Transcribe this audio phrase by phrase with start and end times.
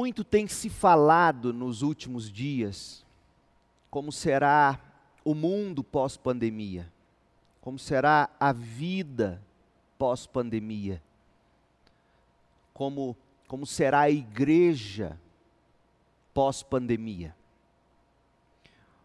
[0.00, 3.04] Muito tem se falado nos últimos dias
[3.90, 4.80] como será
[5.22, 6.90] o mundo pós-pandemia,
[7.60, 9.42] como será a vida
[9.98, 11.02] pós-pandemia,
[12.72, 13.14] como,
[13.46, 15.20] como será a igreja
[16.32, 17.36] pós-pandemia.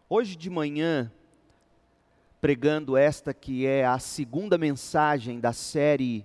[0.08, 1.12] Hoje de manhã,
[2.40, 6.24] pregando esta que é a segunda mensagem da série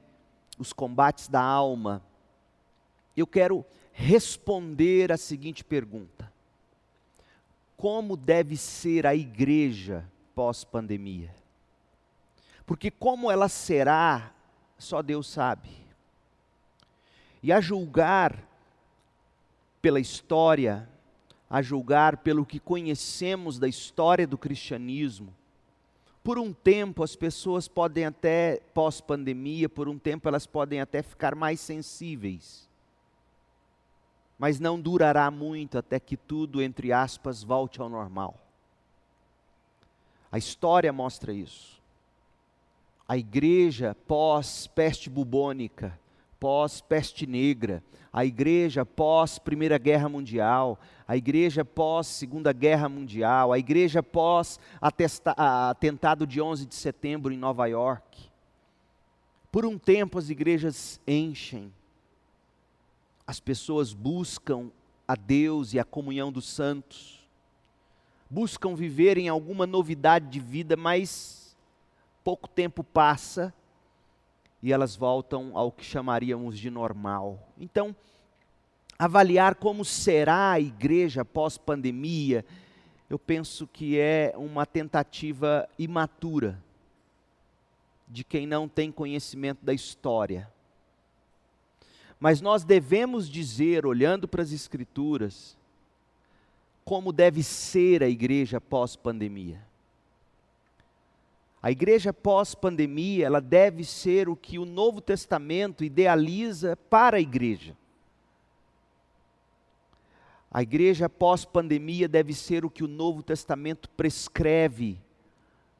[0.58, 2.02] Os Combates da Alma,
[3.18, 6.32] eu quero responder a seguinte pergunta:
[7.78, 11.34] Como deve ser a igreja pós-pandemia?
[12.66, 14.34] Porque como ela será,
[14.78, 15.70] só Deus sabe.
[17.44, 18.48] E a julgar
[19.82, 20.88] pela história,
[21.50, 25.36] a julgar pelo que conhecemos da história do cristianismo,
[26.24, 31.34] por um tempo as pessoas podem até, pós-pandemia, por um tempo elas podem até ficar
[31.34, 32.71] mais sensíveis
[34.42, 38.36] mas não durará muito até que tudo, entre aspas, volte ao normal.
[40.32, 41.80] A história mostra isso.
[43.08, 45.96] A igreja pós-peste bubônica,
[46.40, 56.26] pós-peste negra, a igreja pós-Primeira Guerra Mundial, a igreja pós-Segunda Guerra Mundial, a igreja pós-atentado
[56.26, 58.28] de 11 de setembro em Nova York.
[59.52, 61.72] Por um tempo as igrejas enchem,
[63.26, 64.72] as pessoas buscam
[65.08, 67.28] a Deus e a comunhão dos santos,
[68.30, 71.56] buscam viver em alguma novidade de vida, mas
[72.24, 73.54] pouco tempo passa
[74.64, 77.50] e elas voltam ao que chamaríamos de normal.
[77.60, 77.96] Então,
[78.98, 82.46] avaliar como será a igreja pós-pandemia,
[83.10, 86.62] eu penso que é uma tentativa imatura
[88.08, 90.50] de quem não tem conhecimento da história
[92.22, 95.58] mas nós devemos dizer, olhando para as Escrituras,
[96.86, 99.60] como deve ser a igreja pós-pandemia.
[101.64, 107.76] A igreja pós-pandemia, ela deve ser o que o Novo Testamento idealiza para a igreja.
[110.52, 115.02] A igreja pós-pandemia deve ser o que o Novo Testamento prescreve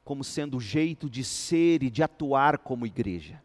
[0.04, 3.40] como sendo o jeito de ser e de atuar como igreja.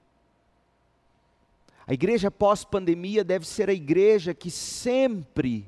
[1.87, 5.65] A igreja pós-pandemia deve ser a igreja que sempre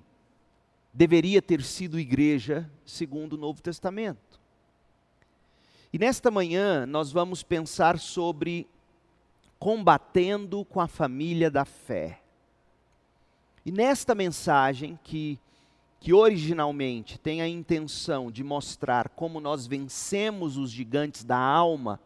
[0.94, 4.38] deveria ter sido igreja segundo o Novo Testamento.
[5.94, 8.68] E nesta manhã nós vamos pensar sobre
[9.58, 12.22] combatendo com a família da fé.
[13.66, 15.40] E nesta mensagem, que,
[16.02, 21.98] que originalmente tem a intenção de mostrar como nós vencemos os gigantes da alma,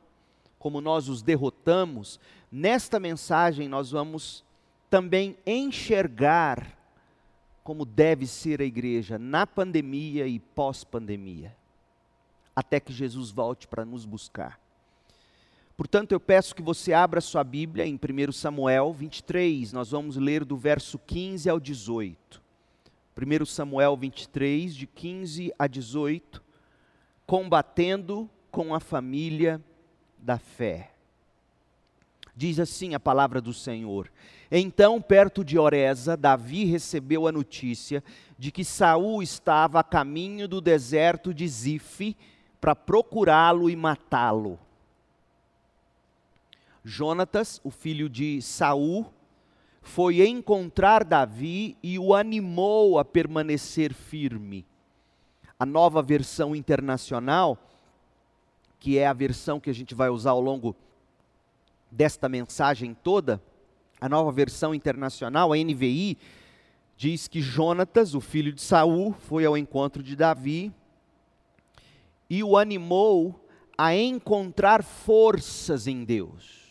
[0.60, 2.20] como nós os derrotamos,
[2.54, 4.46] nesta mensagem nós vamos
[4.88, 6.78] também enxergar
[7.64, 11.56] como deve ser a igreja na pandemia e pós-pandemia,
[12.56, 14.60] até que Jesus volte para nos buscar.
[15.76, 20.46] Portanto, eu peço que você abra sua Bíblia em 1 Samuel 23, nós vamos ler
[20.46, 22.40] do verso 15 ao 18.
[23.18, 26.44] 1 Samuel 23, de 15 a 18,
[27.26, 29.60] combatendo com a família
[30.20, 30.93] da fé.
[32.36, 34.12] Diz assim a palavra do Senhor.
[34.52, 38.04] Então, perto de Oreza, Davi recebeu a notícia
[38.38, 42.18] de que Saul estava a caminho do deserto de Zife
[42.60, 44.60] para procurá-lo e matá-lo.
[46.84, 49.06] Jonatas, o filho de Saul,
[49.82, 54.66] foi encontrar Davi e o animou a permanecer firme.
[55.60, 57.58] A nova versão internacional
[58.84, 60.76] que é a versão que a gente vai usar ao longo
[61.94, 63.42] desta mensagem toda,
[64.02, 66.18] a nova versão internacional, a NVI,
[66.98, 70.74] diz que Jonatas, o filho de Saul, foi ao encontro de Davi
[72.30, 76.62] e o animou a encontrar forças em Deus.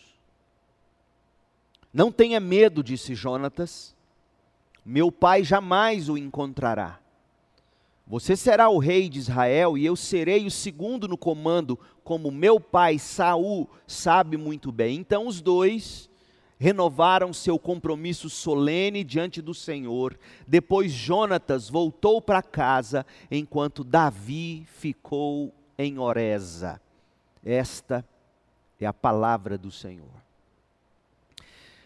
[1.93, 3.95] Não tenha medo, disse Jonatas,
[4.85, 6.99] meu pai jamais o encontrará.
[8.13, 12.61] Você será o rei de Israel e eu serei o segundo no comando, como meu
[12.61, 14.99] pai Saul sabe muito bem.
[14.99, 16.11] Então os dois
[16.59, 20.19] renovaram seu compromisso solene diante do Senhor.
[20.47, 26.79] Depois Jonatas voltou para casa, enquanto Davi ficou em Oreza.
[27.43, 28.05] Esta
[28.79, 30.23] é a palavra do Senhor.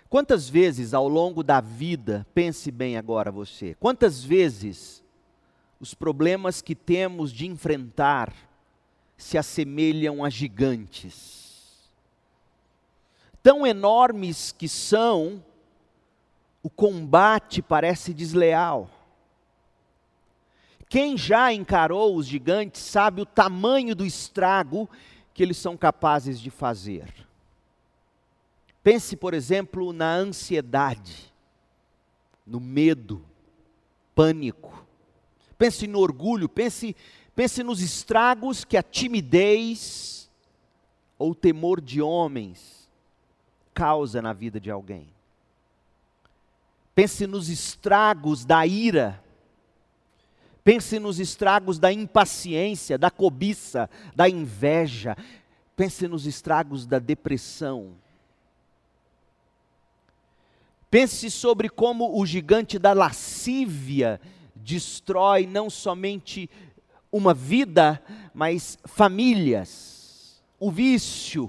[0.09, 5.06] Quantas vezes ao longo da vida, pense bem agora você, quantas vezes
[5.81, 8.33] os problemas que temos de enfrentar
[9.17, 11.91] se assemelham a gigantes.
[13.43, 15.45] Tão enormes que são,
[16.63, 18.91] o combate parece desleal.
[20.89, 24.89] Quem já encarou os gigantes sabe o tamanho do estrago
[25.35, 27.13] que eles são capazes de fazer.
[28.83, 31.33] Pense, por exemplo, na ansiedade,
[32.47, 33.25] no medo,
[34.15, 34.86] pânico.
[35.59, 36.95] Pense no orgulho, pense,
[37.35, 40.31] pense nos estragos que a timidez
[41.19, 42.89] ou o temor de homens
[43.73, 45.09] causa na vida de alguém.
[46.95, 49.23] Pense nos estragos da ira.
[50.65, 55.17] Pense nos estragos da impaciência, da cobiça, da inveja.
[55.77, 57.95] Pense nos estragos da depressão
[60.91, 64.21] Pense sobre como o gigante da lascívia
[64.67, 66.51] destrói não somente
[67.13, 68.03] uma vida,
[68.35, 70.43] mas famílias.
[70.59, 71.49] O vício.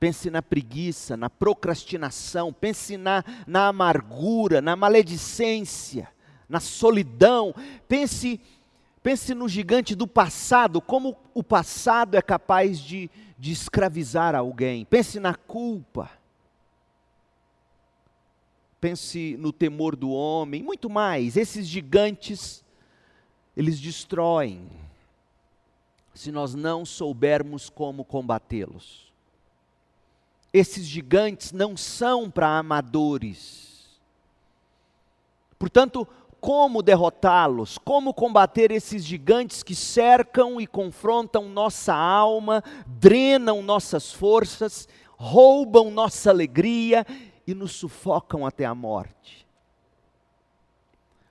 [0.00, 6.08] Pense na preguiça, na procrastinação, pense na, na amargura, na maledicência,
[6.48, 7.54] na solidão.
[7.86, 8.40] Pense,
[9.00, 13.08] pense no gigante do passado, como o passado é capaz de,
[13.38, 14.84] de escravizar alguém.
[14.84, 16.10] Pense na culpa
[18.84, 21.38] pense no temor do homem, muito mais.
[21.38, 22.62] Esses gigantes,
[23.56, 24.68] eles destroem,
[26.12, 29.10] se nós não soubermos como combatê-los.
[30.52, 33.98] Esses gigantes não são para amadores.
[35.58, 36.06] Portanto,
[36.38, 37.78] como derrotá-los?
[37.78, 44.86] Como combater esses gigantes que cercam e confrontam nossa alma, drenam nossas forças,
[45.16, 47.06] roubam nossa alegria
[47.46, 49.46] e nos sufocam até a morte.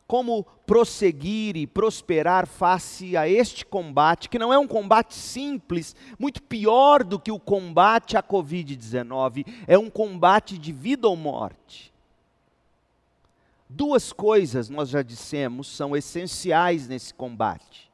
[0.06, 6.42] Como prosseguir e prosperar face a este combate, que não é um combate simples, muito
[6.44, 11.94] pior do que o combate à Covid-19, é um combate de vida ou morte.
[13.68, 17.92] Duas coisas, nós já dissemos, são essenciais nesse combate.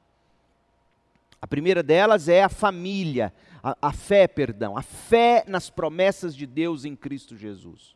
[1.41, 3.33] A primeira delas é a família,
[3.63, 7.95] a, a, fé, perdão, a fé nas promessas de Deus em Cristo Jesus.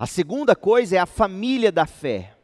[0.00, 2.34] A segunda coisa é a família da fé.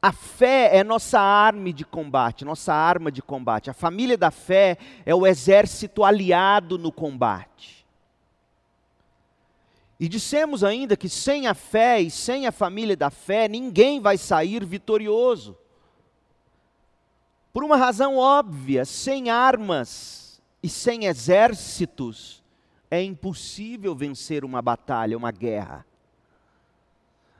[0.00, 3.68] A fé é nossa arma de combate, nossa arma de combate.
[3.68, 7.86] A família da fé é o exército aliado no combate.
[10.00, 14.16] E dissemos ainda que sem a fé e sem a família da fé, ninguém vai
[14.16, 15.58] sair vitorioso.
[17.52, 22.42] Por uma razão óbvia, sem armas e sem exércitos,
[22.90, 25.84] é impossível vencer uma batalha, uma guerra.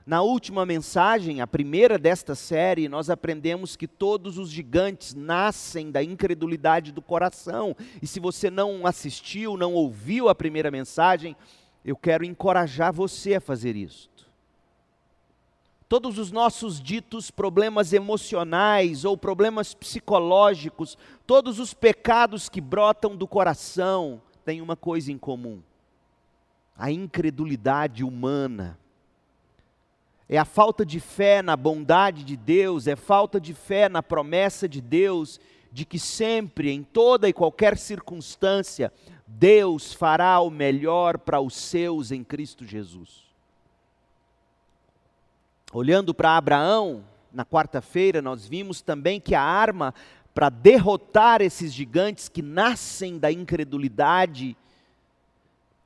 [0.09, 6.01] Na última mensagem, a primeira desta série, nós aprendemos que todos os gigantes nascem da
[6.01, 7.75] incredulidade do coração.
[8.01, 11.35] E se você não assistiu, não ouviu a primeira mensagem,
[11.85, 14.27] eu quero encorajar você a fazer isto.
[15.87, 20.97] Todos os nossos ditos problemas emocionais ou problemas psicológicos,
[21.27, 25.61] todos os pecados que brotam do coração, têm uma coisa em comum:
[26.75, 28.75] a incredulidade humana
[30.29, 34.69] é a falta de fé na bondade de Deus, é falta de fé na promessa
[34.69, 35.39] de Deus,
[35.71, 38.93] de que sempre, em toda e qualquer circunstância,
[39.25, 43.27] Deus fará o melhor para os seus em Cristo Jesus.
[45.73, 47.03] Olhando para Abraão,
[47.33, 49.95] na quarta-feira, nós vimos também que a arma
[50.33, 54.55] para derrotar esses gigantes que nascem da incredulidade,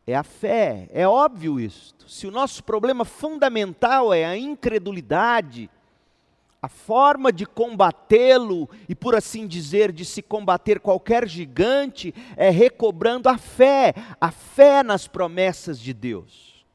[0.05, 0.87] é a fé.
[0.91, 2.09] É óbvio isto.
[2.09, 5.69] Se o nosso problema fundamental é a incredulidade,
[6.61, 13.27] a forma de combatê-lo e, por assim dizer, de se combater qualquer gigante é recobrando
[13.27, 16.65] a fé, a fé nas promessas de Deus.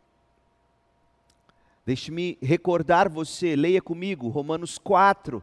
[1.87, 5.43] Deixe-me recordar você, leia comigo Romanos 4,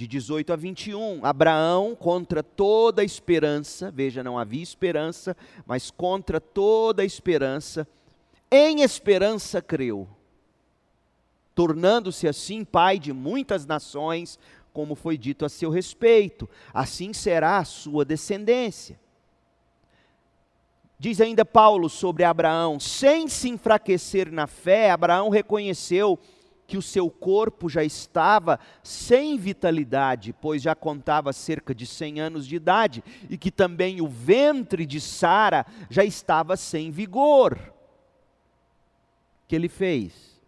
[0.00, 7.04] de 18 a 21, Abraão, contra toda esperança, veja, não havia esperança, mas contra toda
[7.04, 7.86] esperança,
[8.50, 10.08] em esperança creu,
[11.54, 14.38] tornando-se assim pai de muitas nações,
[14.72, 18.98] como foi dito a seu respeito, assim será a sua descendência.
[20.98, 26.18] Diz ainda Paulo sobre Abraão: sem se enfraquecer na fé, Abraão reconheceu
[26.70, 32.46] que o seu corpo já estava sem vitalidade, pois já contava cerca de 100 anos
[32.46, 37.58] de idade, e que também o ventre de Sara já estava sem vigor.
[39.42, 40.40] O que ele fez?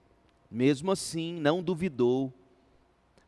[0.48, 2.32] Mesmo assim, não duvidou,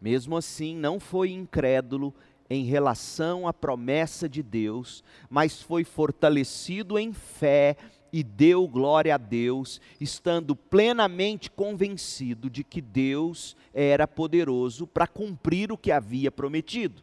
[0.01, 2.15] mesmo assim, não foi incrédulo
[2.49, 7.77] em relação à promessa de Deus, mas foi fortalecido em fé
[8.15, 15.73] e deu glória a Deus, estando plenamente convencido de que Deus era poderoso para cumprir
[15.73, 17.03] o que havia prometido.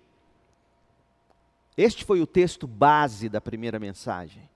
[1.75, 4.49] Este foi o texto base da primeira mensagem.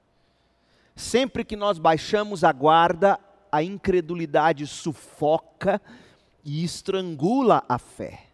[0.96, 3.20] Sempre que nós baixamos a guarda,
[3.52, 5.82] a incredulidade sufoca
[6.42, 8.28] e estrangula a fé,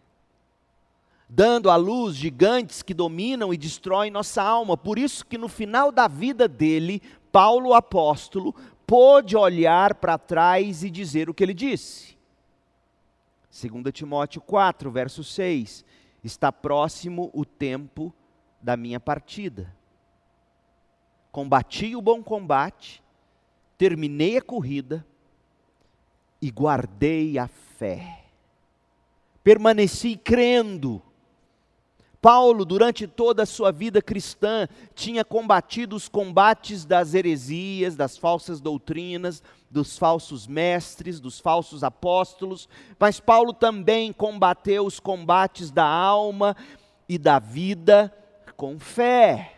[1.34, 4.76] dando à luz gigantes que dominam e destroem nossa alma.
[4.76, 7.00] Por isso que no final da vida dele,
[7.32, 8.54] Paulo apóstolo
[8.86, 12.18] pôde olhar para trás e dizer o que ele disse.
[13.50, 15.86] 2 Timóteo 4, verso 6:
[16.22, 18.12] Está próximo o tempo
[18.60, 19.74] da minha partida.
[21.30, 23.02] Combati o bom combate,
[23.78, 25.06] terminei a corrida
[26.42, 28.26] e guardei a fé.
[29.42, 31.02] Permaneci crendo.
[32.22, 38.60] Paulo, durante toda a sua vida cristã, tinha combatido os combates das heresias, das falsas
[38.60, 46.54] doutrinas, dos falsos mestres, dos falsos apóstolos, mas Paulo também combateu os combates da alma
[47.08, 48.16] e da vida
[48.56, 49.56] com fé.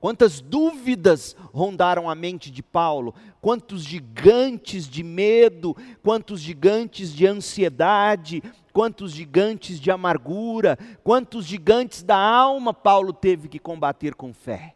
[0.00, 8.42] Quantas dúvidas rondaram a mente de Paulo, quantos gigantes de medo, quantos gigantes de ansiedade,
[8.72, 14.74] quantos gigantes de amargura, quantos gigantes da alma Paulo teve que combater com fé.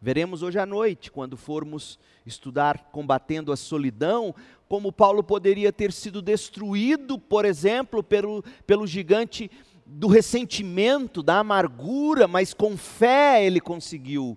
[0.00, 1.96] Veremos hoje à noite, quando formos
[2.26, 4.34] estudar combatendo a solidão,
[4.68, 9.48] como Paulo poderia ter sido destruído, por exemplo, pelo, pelo gigante
[9.86, 14.36] do ressentimento, da amargura, mas com fé ele conseguiu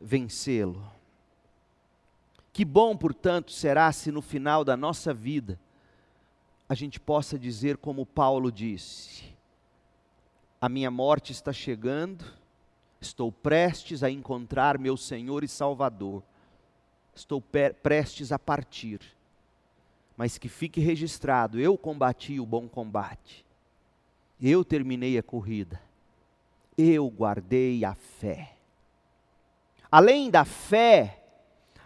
[0.00, 0.82] vencê-lo.
[2.50, 5.58] Que bom, portanto, será se no final da nossa vida
[6.72, 9.24] a gente possa dizer, como Paulo disse:
[10.60, 12.24] A minha morte está chegando,
[13.00, 16.22] estou prestes a encontrar meu Senhor e Salvador,
[17.14, 17.42] estou
[17.82, 19.00] prestes a partir,
[20.16, 23.44] mas que fique registrado: eu combati o bom combate
[24.50, 25.80] eu terminei a corrida.
[26.76, 28.56] Eu guardei a fé.
[29.90, 31.21] Além da fé,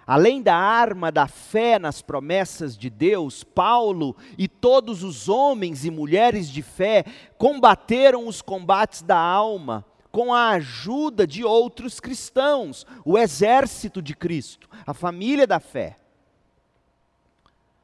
[0.06, 5.90] além da arma da fé nas promessas de Deus, Paulo e todos os homens e
[5.90, 7.04] mulheres de fé
[7.36, 14.66] combateram os combates da alma com a ajuda de outros cristãos, o exército de Cristo,
[14.86, 15.98] a família da fé.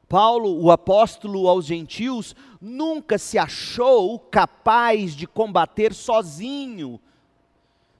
[0.09, 6.99] Paulo, o apóstolo aos gentios, nunca se achou capaz de combater sozinho.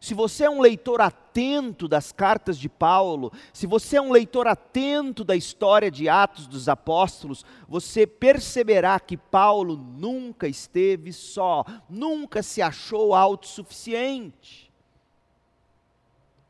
[0.04, 4.48] Se você é um leitor atento das cartas de Paulo, se você é um leitor
[4.50, 12.44] atento da história de Atos dos Apóstolos, você perceberá que Paulo nunca esteve só, nunca
[12.44, 14.70] se achou autossuficiente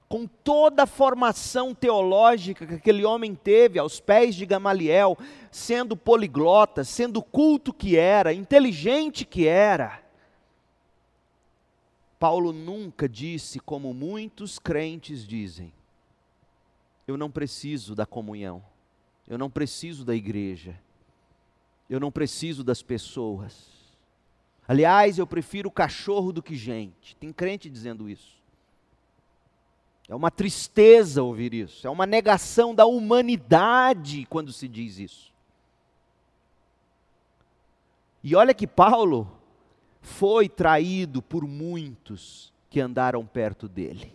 [0.09, 5.15] com toda a formação teológica que aquele homem teve aos pés de Gamaliel,
[5.51, 10.02] sendo poliglota, sendo culto que era, inteligente que era.
[12.23, 15.73] Paulo nunca disse, como muitos crentes dizem,
[17.05, 18.63] eu não preciso da comunhão,
[19.27, 20.79] eu não preciso da igreja,
[21.89, 23.67] eu não preciso das pessoas.
[24.65, 27.13] Aliás, eu prefiro cachorro do que gente.
[27.17, 28.41] Tem crente dizendo isso.
[30.07, 35.33] É uma tristeza ouvir isso, é uma negação da humanidade quando se diz isso.
[38.23, 39.42] E olha que Paulo
[40.03, 44.13] foi traído por muitos que andaram perto dele.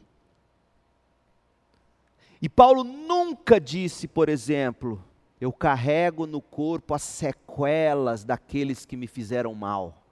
[2.40, 5.02] E Paulo nunca disse, por exemplo,
[5.40, 10.04] eu carrego no corpo as sequelas daqueles que me fizeram mal.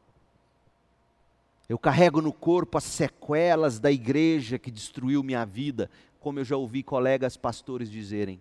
[1.69, 6.57] Eu carrego no corpo as sequelas da igreja que destruiu minha vida, como eu já
[6.57, 8.41] ouvi colegas pastores dizerem.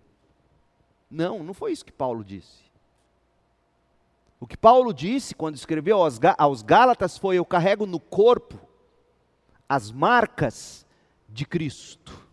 [1.11, 2.64] Não, não foi isso que Paulo disse.
[4.39, 5.99] O que Paulo disse quando escreveu
[6.37, 8.59] aos Gálatas foi: Eu carrego no corpo
[9.67, 10.85] as marcas
[11.27, 12.25] de Cristo.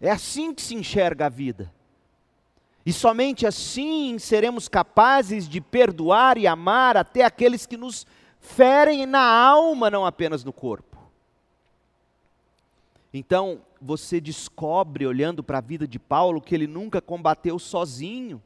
[0.00, 1.72] É assim que se enxerga a vida.
[2.84, 8.06] E somente assim seremos capazes de perdoar e amar até aqueles que nos
[8.38, 10.96] ferem na alma, não apenas no corpo.
[13.12, 18.40] Então, você descobre, olhando para a vida de Paulo, que ele nunca combateu sozinho.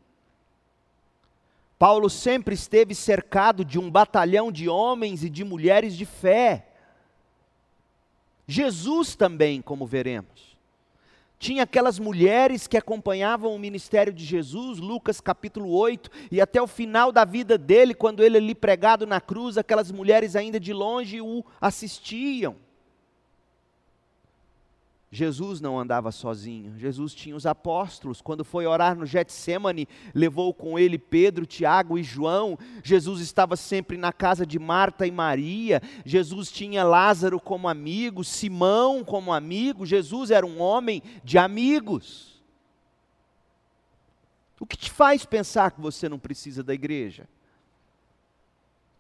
[1.80, 6.68] Paulo sempre esteve cercado de um batalhão de homens e de mulheres de fé.
[8.46, 10.50] Jesus também, como veremos
[11.40, 16.66] tinha aquelas mulheres que acompanhavam o ministério de Jesus, Lucas capítulo 8, e até o
[16.66, 21.18] final da vida dele, quando ele ali pregado na cruz, aquelas mulheres ainda de longe
[21.18, 22.56] o assistiam.
[25.12, 28.22] Jesus não andava sozinho, Jesus tinha os apóstolos.
[28.22, 32.56] Quando foi orar no Getsemane, levou com ele Pedro, Tiago e João.
[32.84, 35.82] Jesus estava sempre na casa de Marta e Maria.
[36.06, 39.84] Jesus tinha Lázaro como amigo, Simão como amigo.
[39.84, 42.40] Jesus era um homem de amigos.
[44.60, 47.28] O que te faz pensar que você não precisa da igreja?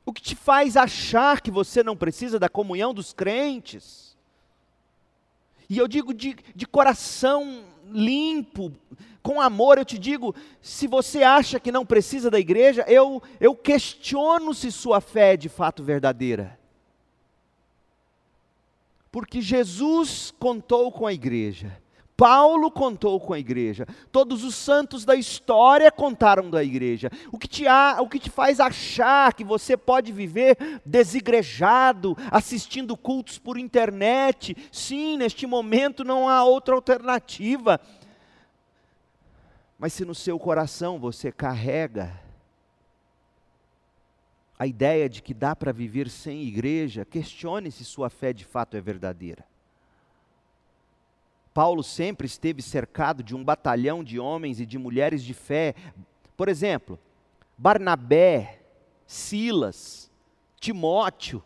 [0.04, 4.09] O que te faz achar que você não precisa da comunhão dos crentes?
[5.70, 7.62] E eu digo de, de coração
[7.92, 8.72] limpo,
[9.22, 13.54] com amor, eu te digo: se você acha que não precisa da igreja, eu, eu
[13.54, 16.58] questiono se sua fé é de fato verdadeira.
[19.12, 21.80] Porque Jesus contou com a igreja.
[22.20, 27.10] Paulo contou com a igreja, todos os santos da história contaram da igreja.
[27.32, 32.94] O que te, há, o que te faz achar que você pode viver desigrejado, assistindo
[32.94, 34.54] cultos por internet?
[34.70, 37.80] Sim, neste momento não há outra alternativa.
[39.78, 42.20] Mas se no seu coração você carrega
[44.58, 48.76] a ideia de que dá para viver sem igreja, questione se sua fé de fato
[48.76, 49.48] é verdadeira.
[51.52, 55.74] Paulo sempre esteve cercado de um batalhão de homens e de mulheres de fé.
[56.36, 56.98] Por exemplo,
[57.58, 58.60] Barnabé,
[59.06, 60.10] Silas,
[60.58, 61.42] Timóteo,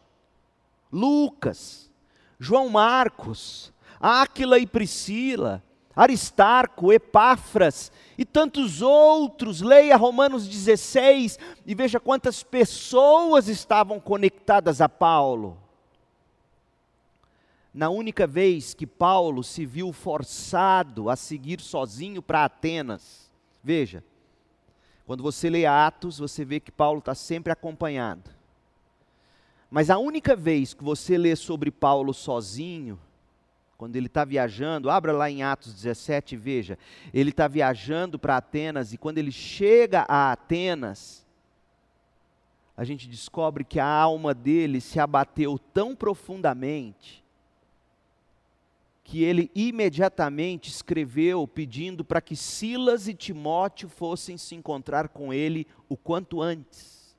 [0.92, 1.90] Lucas,
[2.38, 5.62] João Marcos, Áquila e Priscila,
[5.96, 9.62] Aristarco, Epáfras e tantos outros.
[9.62, 15.63] Leia Romanos 16 e veja quantas pessoas estavam conectadas a Paulo
[17.75, 23.28] na única vez que Paulo se viu forçado a seguir sozinho para Atenas.
[23.64, 24.04] Veja,
[25.04, 28.31] quando você lê Atos, você vê que Paulo está sempre acompanhado.
[29.69, 32.97] Mas a única vez que você lê sobre Paulo sozinho,
[33.76, 36.78] quando ele está viajando, abra lá em Atos 17 e veja,
[37.12, 41.26] ele está viajando para Atenas e quando ele chega a Atenas,
[42.76, 47.24] a gente descobre que a alma dele se abateu tão profundamente
[49.04, 55.67] que ele imediatamente escreveu pedindo para que Silas e Timóteo fossem se encontrar com ele
[55.90, 57.14] o quanto antes.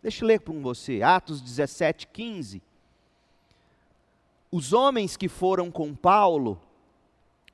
[0.00, 2.62] Deixa eu ler com você, Atos 17, 15.
[4.52, 6.60] Os homens que foram com Paulo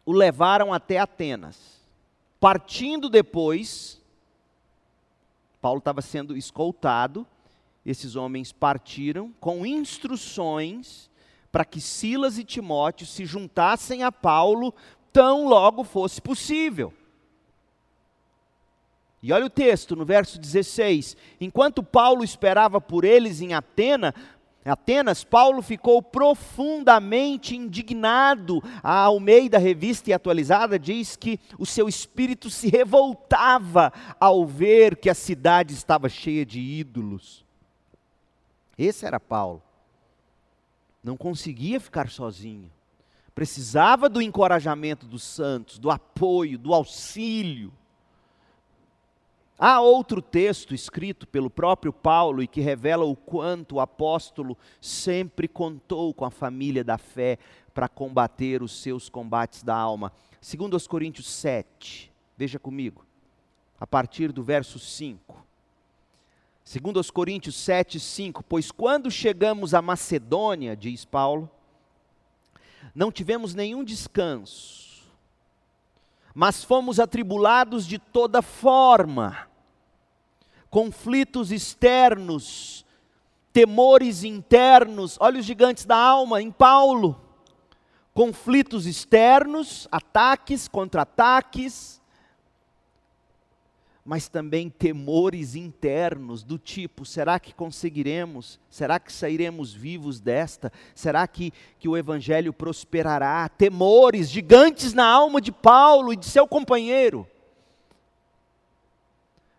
[0.04, 1.80] o levaram até Atenas.
[2.38, 4.02] Partindo depois,
[5.62, 7.26] Paulo estava sendo escoltado,
[7.87, 11.11] esses homens partiram com instruções
[11.52, 14.74] para que Silas e Timóteo se juntassem a Paulo
[15.12, 16.92] tão logo fosse possível.
[19.22, 24.14] E olha o texto no verso 16: enquanto Paulo esperava por eles em Atena,
[24.64, 28.62] Atenas, Paulo ficou profundamente indignado.
[28.82, 35.10] A Almeida Revista e Atualizada diz que o seu espírito se revoltava ao ver que
[35.10, 37.44] a cidade estava cheia de ídolos.
[38.78, 39.62] Esse era Paulo
[41.02, 42.70] não conseguia ficar sozinho.
[43.34, 47.72] Precisava do encorajamento dos santos, do apoio, do auxílio.
[49.58, 55.46] Há outro texto escrito pelo próprio Paulo e que revela o quanto o apóstolo sempre
[55.48, 57.38] contou com a família da fé
[57.72, 60.12] para combater os seus combates da alma.
[60.40, 63.06] Segundo aos Coríntios 7, veja comigo,
[63.78, 65.46] a partir do verso 5.
[66.64, 71.51] Segundo os Coríntios 7, 5, pois quando chegamos à Macedônia, diz Paulo,
[72.94, 75.03] não tivemos nenhum descanso,
[76.35, 79.48] mas fomos atribulados de toda forma,
[80.70, 82.87] conflitos externos,
[83.53, 87.20] temores internos, olha os gigantes da alma em Paulo,
[88.14, 92.01] conflitos externos, ataques, contra-ataques,
[94.04, 98.58] mas também temores internos do tipo: será que conseguiremos?
[98.68, 100.72] Será que sairemos vivos desta?
[100.94, 103.48] Será que, que o Evangelho prosperará?
[103.48, 107.26] Temores gigantes na alma de Paulo e de seu companheiro.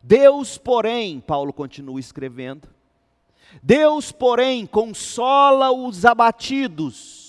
[0.01, 2.67] Deus, porém, Paulo continua escrevendo,
[3.61, 7.22] Deus, porém, consola os abatidos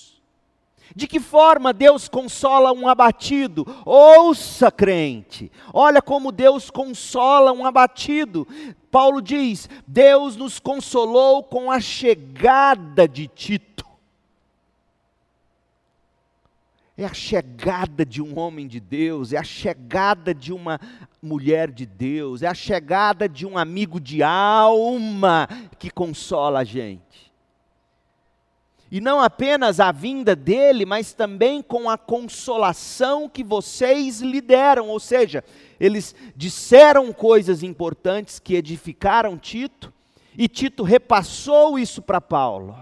[0.94, 3.66] de que forma Deus consola um abatido?
[3.84, 8.46] Ouça, crente, olha como Deus consola um abatido.
[8.90, 13.84] Paulo diz: Deus nos consolou com a chegada de Tito.
[16.96, 20.80] É a chegada de um homem de Deus, é a chegada de uma
[21.20, 27.23] mulher de Deus, é a chegada de um amigo de alma que consola a gente.
[28.94, 34.88] E não apenas a vinda dele, mas também com a consolação que vocês lhe deram.
[34.88, 35.42] Ou seja,
[35.80, 39.92] eles disseram coisas importantes que edificaram Tito,
[40.38, 42.76] e Tito repassou isso para Paulo.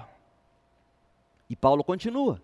[1.48, 2.38] E Paulo continua.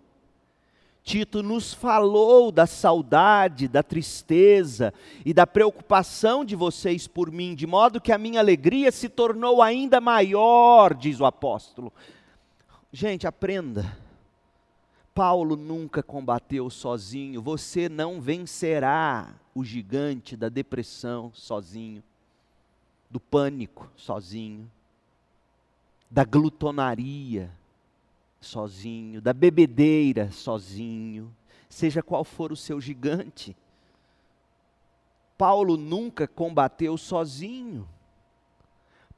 [1.02, 4.94] Tito nos falou da saudade, da tristeza
[5.26, 9.61] e da preocupação de vocês por mim, de modo que a minha alegria se tornou
[9.61, 11.92] ainda maior, diz o apóstolo.
[12.92, 13.98] Gente, aprenda.
[15.14, 17.42] Paulo nunca combateu sozinho.
[17.42, 22.03] Você não vencerá o gigante da depressão sozinho,
[23.11, 24.70] do pânico sozinho,
[26.11, 27.51] da glutonaria
[28.40, 31.35] sozinho, da bebedeira sozinho,
[31.68, 33.55] seja qual for o seu gigante.
[35.37, 37.87] Paulo nunca combateu sozinho.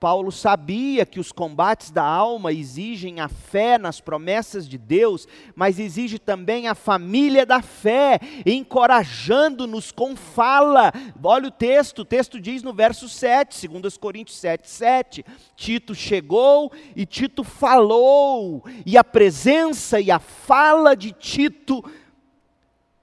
[0.01, 5.79] Paulo sabia que os combates da alma exigem a fé nas promessas de Deus, mas
[5.79, 10.91] exige também a família da fé, encorajando-nos com fala.
[11.23, 15.25] Olha o texto, o texto diz no verso 7, 2 Coríntios 7, 7.
[15.55, 21.85] Tito chegou e Tito falou, e a presença e a fala de Tito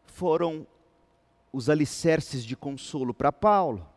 [0.03, 0.65] foram
[1.53, 3.87] os alicerces de consolo para Paulo.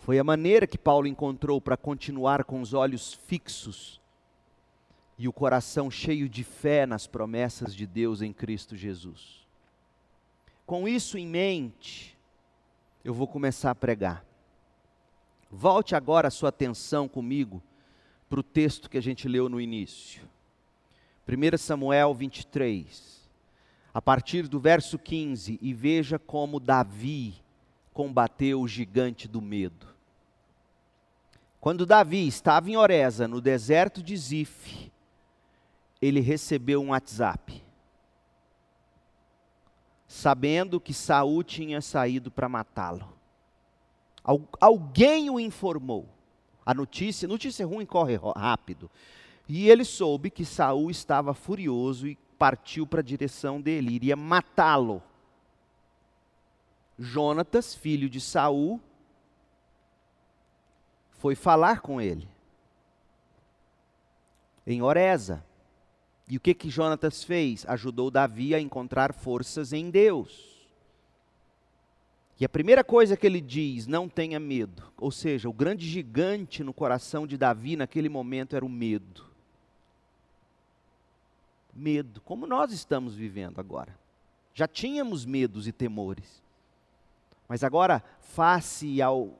[0.00, 4.00] Foi a maneira que Paulo encontrou para continuar com os olhos fixos
[5.18, 9.46] e o coração cheio de fé nas promessas de Deus em Cristo Jesus.
[10.64, 12.18] Com isso em mente,
[13.04, 14.24] eu vou começar a pregar.
[15.50, 17.62] Volte agora a sua atenção comigo
[18.30, 20.26] para o texto que a gente leu no início.
[21.28, 23.30] 1 Samuel 23,
[23.92, 27.34] a partir do verso 15, e veja como Davi
[27.92, 29.86] combateu o gigante do medo.
[31.60, 34.90] Quando Davi estava em Oreza, no deserto de Zif,
[36.00, 37.62] ele recebeu um WhatsApp,
[40.08, 43.12] sabendo que Saul tinha saído para matá-lo.
[44.60, 46.08] Alguém o informou.
[46.64, 48.90] A notícia, notícia ruim corre rápido.
[49.48, 55.02] E ele soube que Saul estava furioso e partiu para a direção dele, iria matá-lo.
[57.02, 58.78] Jonatas, filho de Saul,
[61.12, 62.28] foi falar com ele
[64.66, 65.42] em Oreza.
[66.28, 67.64] E o que que Jonatas fez?
[67.66, 70.50] Ajudou Davi a encontrar forças em Deus.
[72.38, 74.82] E a primeira coisa que ele diz, não tenha medo.
[74.98, 79.24] Ou seja, o grande gigante no coração de Davi naquele momento era o medo.
[81.74, 83.98] Medo, como nós estamos vivendo agora.
[84.52, 86.39] Já tínhamos medos e temores.
[87.50, 89.36] Mas agora, face ao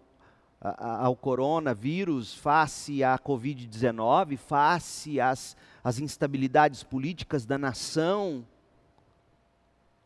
[0.60, 8.44] ao coronavírus, face à Covid-19, face às, às instabilidades políticas da nação.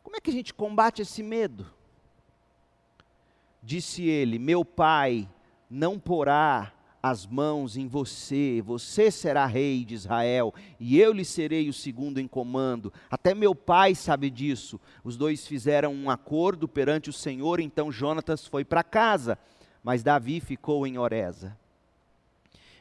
[0.03, 1.67] Como é que a gente combate esse medo?
[3.63, 5.27] Disse ele: Meu pai
[5.71, 6.74] não porá
[7.07, 12.19] as mãos em você, você será rei de Israel, e eu lhe serei o segundo
[12.19, 12.93] em comando.
[13.11, 14.81] Até meu pai sabe disso.
[15.03, 19.39] Os dois fizeram um acordo perante o Senhor, então Jonatas foi para casa
[19.85, 21.55] mas Davi ficou em Oreza.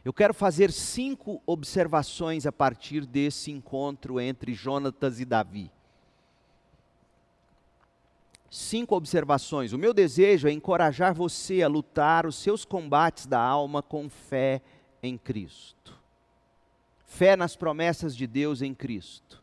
[0.06, 5.70] Eu quero fazer cinco observações a partir desse encontro entre Jonatas e Davi.
[8.56, 9.74] Cinco observações.
[9.74, 14.62] O meu desejo é encorajar você a lutar os seus combates da alma com fé
[15.02, 16.00] em Cristo.
[17.06, 19.42] Fé nas promessas de Deus em Cristo.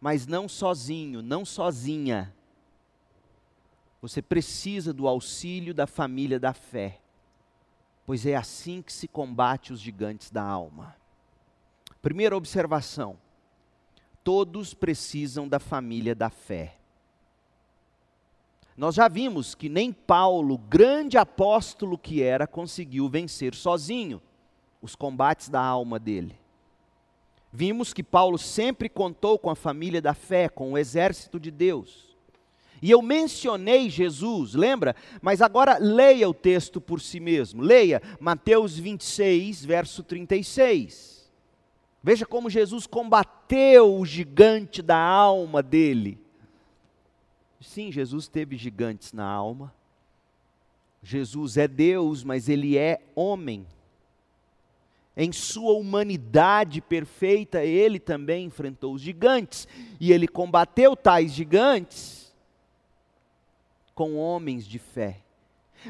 [0.00, 2.32] Mas não sozinho, não sozinha
[4.06, 7.00] você precisa do auxílio da família da fé,
[8.04, 10.94] pois é assim que se combate os gigantes da alma.
[12.00, 13.18] Primeira observação:
[14.22, 16.76] todos precisam da família da fé.
[18.76, 24.20] Nós já vimos que nem Paulo, grande apóstolo que era, conseguiu vencer sozinho
[24.82, 26.38] os combates da alma dele.
[27.50, 32.14] Vimos que Paulo sempre contou com a família da fé, com o exército de Deus.
[32.82, 34.94] E eu mencionei Jesus, lembra?
[35.22, 37.62] Mas agora leia o texto por si mesmo.
[37.62, 41.30] Leia Mateus 26, verso 36.
[42.02, 46.25] Veja como Jesus combateu o gigante da alma dele.
[47.60, 49.72] Sim, Jesus teve gigantes na alma.
[51.02, 53.66] Jesus é Deus, mas ele é homem.
[55.16, 59.66] Em sua humanidade perfeita, ele também enfrentou os gigantes.
[59.98, 62.34] E ele combateu tais gigantes
[63.94, 65.22] com homens de fé.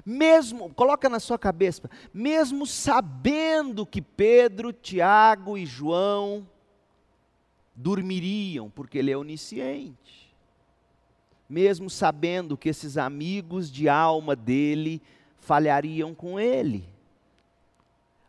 [0.05, 6.47] Mesmo, coloca na sua cabeça, mesmo sabendo que Pedro, Tiago e João
[7.75, 10.26] dormiriam, porque ele é onisciente.
[11.49, 15.01] Mesmo sabendo que esses amigos de alma dele
[15.39, 16.85] falhariam com ele.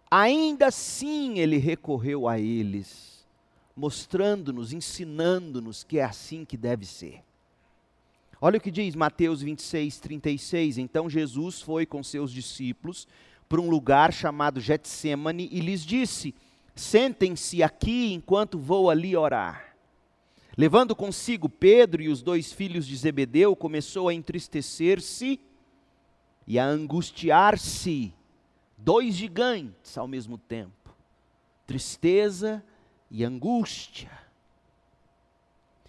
[0.09, 3.25] Ainda assim ele recorreu a eles,
[3.75, 7.23] mostrando-nos, ensinando-nos que é assim que deve ser.
[8.39, 10.77] Olha o que diz Mateus 26, 36.
[10.77, 13.07] Então Jesus foi com seus discípulos
[13.49, 16.35] para um lugar chamado Getsemane e lhes disse:
[16.75, 19.75] Sentem-se aqui enquanto vou ali orar.
[20.57, 25.39] Levando consigo Pedro e os dois filhos de Zebedeu, começou a entristecer-se
[26.47, 28.11] e a angustiar-se.
[28.75, 30.95] Dois gigantes ao mesmo tempo:
[31.67, 32.63] tristeza
[33.11, 34.09] e angústia.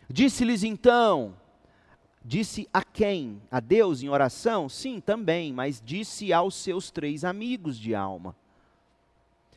[0.06, 1.34] Disse-lhes então:
[2.22, 3.40] Disse a quem?
[3.50, 4.68] A Deus em oração?
[4.68, 8.36] Sim, também, mas disse aos seus três amigos de alma.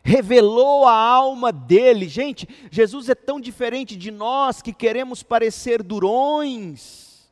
[0.03, 2.07] Revelou a alma dele.
[2.07, 7.29] Gente, Jesus é tão diferente de nós que queremos parecer durões,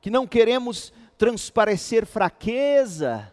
[0.00, 3.32] que não queremos transparecer fraqueza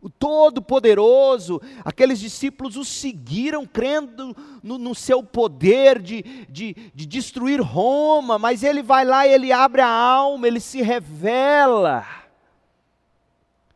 [0.00, 7.60] o Todo-Poderoso, aqueles discípulos o seguiram crendo no, no seu poder de, de, de, destruir
[7.60, 12.06] Roma, mas ele vai lá e ele abre a alma, ele se revela.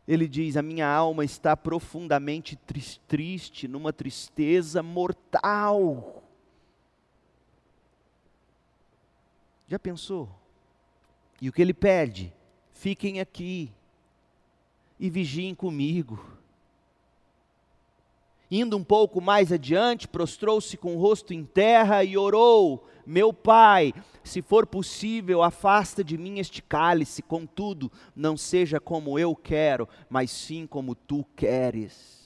[0.07, 2.59] Ele diz: A minha alma está profundamente
[3.07, 6.23] triste, numa tristeza mortal.
[9.67, 10.29] Já pensou?
[11.41, 12.33] E o que ele pede?
[12.73, 13.71] Fiquem aqui
[14.99, 16.33] e vigiem comigo.
[18.51, 23.93] Indo um pouco mais adiante, prostrou-se com o rosto em terra e orou: Meu pai,
[24.23, 30.31] se for possível, afasta de mim este cálice, contudo, não seja como eu quero, mas
[30.31, 32.23] sim como tu queres.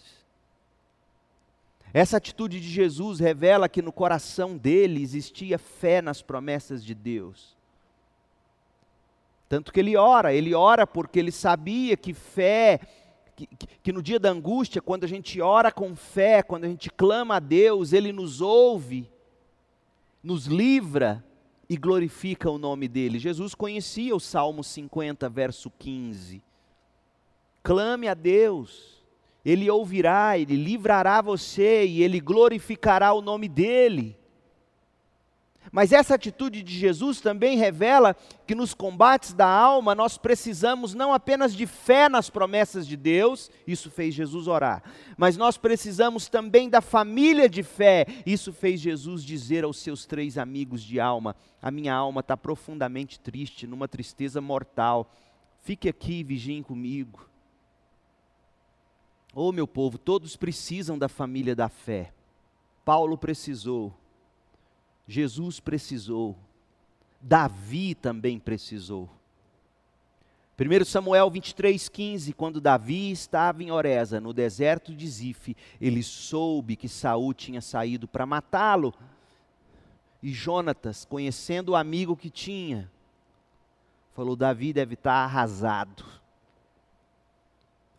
[1.94, 7.58] Essa atitude de Jesus revela que no coração dele existia fé nas promessas de Deus.
[9.50, 12.82] Tanto que ele ora, ele ora porque ele sabia que fé,
[13.36, 13.48] que,
[13.82, 17.38] que, no dia da angústia, quando a gente ora com fé, quando a gente clama
[17.38, 19.10] a Deus, ele nos ouve,
[20.24, 21.24] nos livra
[21.70, 23.20] e glorifica o nome dele.
[23.20, 26.42] Jesus conhecia o Salmo 50, verso 15.
[27.64, 29.04] Clame a Deus,
[29.44, 34.18] ele ouvirá, ele livrará você e ele glorificará o nome dele.
[35.72, 41.14] Mas essa atitude de Jesus também revela que nos combates da alma nós precisamos não
[41.14, 44.84] apenas de fé nas promessas de Deus, isso fez Jesus orar,
[45.18, 50.38] mas nós precisamos também da família de fé, isso fez Jesus dizer aos seus três
[50.38, 55.12] amigos de alma: A minha alma está profundamente triste, numa tristeza mortal,
[55.62, 57.28] fique aqui e vigiem comigo.
[59.34, 62.12] Oh, meu povo, todos precisam da família da fé.
[62.84, 63.94] Paulo precisou,
[65.08, 66.38] Jesus precisou,
[67.22, 69.10] Davi também precisou.
[70.60, 76.76] 1 Samuel 23, 15, quando Davi estava em Oreza, no deserto de Zif, ele soube
[76.76, 78.94] que Saul tinha saído para matá-lo.
[80.22, 82.92] E Jonatas, conhecendo o amigo que tinha,
[84.16, 86.04] falou: Davi deve estar arrasado.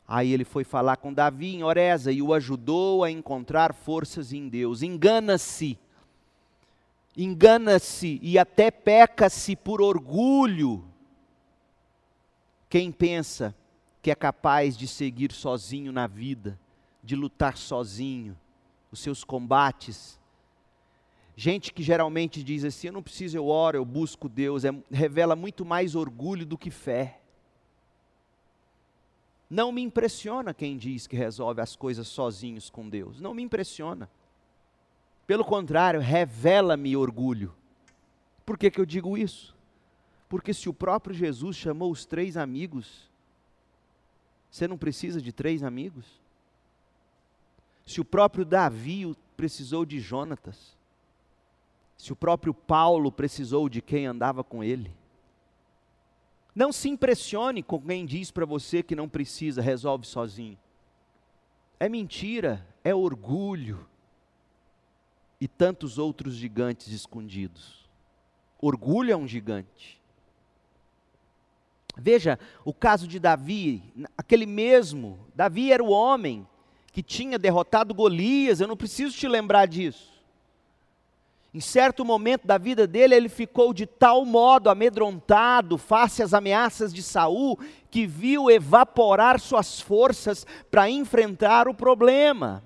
[0.07, 4.49] Aí ele foi falar com Davi em Oreza e o ajudou a encontrar forças em
[4.49, 4.83] Deus.
[4.83, 5.79] Engana-se
[7.19, 10.85] engana-se e até peca-se por orgulho.
[12.71, 13.55] Quem pensa
[14.01, 16.59] que é capaz de seguir sozinho na vida,
[17.03, 18.39] de lutar sozinho,
[18.93, 20.19] os seus combates.
[21.37, 25.35] Gente que geralmente diz assim: eu não preciso, eu oro, eu busco Deus, é, revela
[25.35, 27.21] muito mais orgulho do que fé.
[29.51, 34.09] Não me impressiona quem diz que resolve as coisas sozinhos com Deus, não me impressiona.
[35.29, 37.55] Pelo contrário, revela-me orgulho.
[38.47, 39.55] Por que, que eu digo isso?
[40.27, 43.11] Porque se o próprio Jesus chamou os três amigos,
[44.51, 46.07] você não precisa de três amigos?
[47.85, 50.75] Se o próprio Davi precisou de Jonatas,
[51.99, 54.91] se o próprio Paulo precisou de quem andava com ele,
[56.55, 60.57] não se impressione com quem diz para você que não precisa, resolve sozinho.
[61.79, 63.87] É mentira, é orgulho
[65.40, 67.88] e tantos outros gigantes escondidos.
[68.61, 69.98] Orgulho é um gigante.
[71.96, 73.83] Veja o caso de Davi,
[74.16, 75.18] aquele mesmo.
[75.35, 76.46] Davi era o homem
[76.92, 80.18] que tinha derrotado Golias, eu não preciso te lembrar disso.
[81.53, 86.92] Em certo momento da vida dele, ele ficou de tal modo amedrontado face às ameaças
[86.92, 87.59] de Saul,
[87.90, 92.62] que viu evaporar suas forças para enfrentar o problema.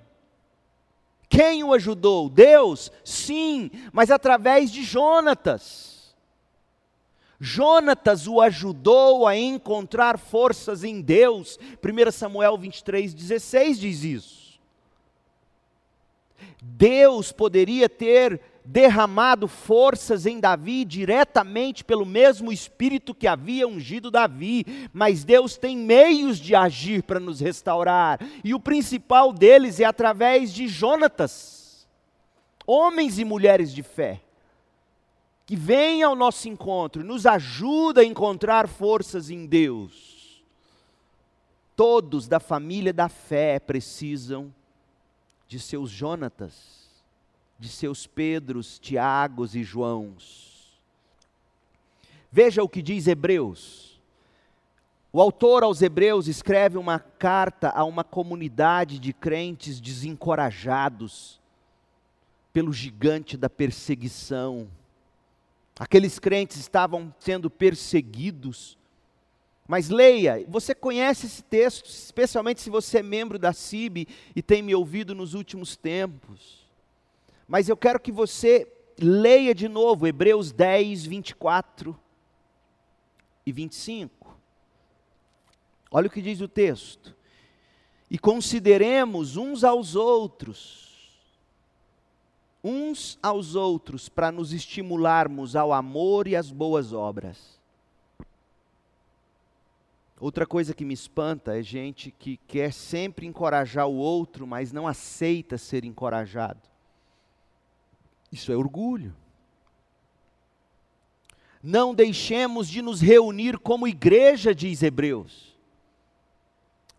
[1.33, 2.29] Quem o ajudou?
[2.29, 2.92] Deus?
[3.03, 6.14] Sim, mas através de Jonatas.
[7.40, 11.59] Jonatas o ajudou a encontrar forças em Deus.
[11.83, 14.61] 1 Samuel 23, 16 diz isso.
[16.61, 24.88] Deus poderia ter derramado forças em Davi diretamente pelo mesmo Espírito que havia ungido Davi,
[24.92, 30.53] mas Deus tem meios de agir para nos restaurar, e o principal deles é através
[30.53, 31.87] de Jonatas,
[32.66, 34.20] homens e mulheres de fé,
[35.44, 40.42] que vêm ao nosso encontro, nos ajuda a encontrar forças em Deus.
[41.75, 44.55] Todos da família da fé precisam
[45.48, 46.82] de seus Jonatas
[47.62, 50.83] de seus Pedros, Tiagos e Joãos.
[52.31, 54.03] Veja o que diz Hebreus.
[55.12, 61.40] O autor aos Hebreus escreve uma carta a uma comunidade de crentes desencorajados
[62.53, 64.68] pelo gigante da perseguição.
[65.79, 68.77] Aqueles crentes estavam sendo perseguidos.
[69.68, 74.62] Mas leia, você conhece esse texto, especialmente se você é membro da CIB e tem
[74.62, 76.62] me ouvido nos últimos tempos.
[77.53, 78.67] Mas eu quero que você
[78.99, 81.95] leia de novo Hebreus 10, 24
[83.45, 84.38] e 25.
[85.91, 87.15] Olha o que diz o texto.
[88.11, 91.29] E consideremos uns aos outros,
[92.65, 97.61] uns aos outros, para nos estimularmos ao amor e às boas obras.
[100.19, 104.88] Outra coisa que me espanta é gente que quer sempre encorajar o outro, mas não
[104.88, 106.71] aceita ser encorajado.
[108.33, 109.14] Isso é orgulho.
[111.62, 115.53] Não deixemos de nos reunir como igreja, diz Hebreus.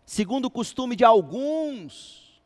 [0.06, 2.40] Segundo o costume de alguns,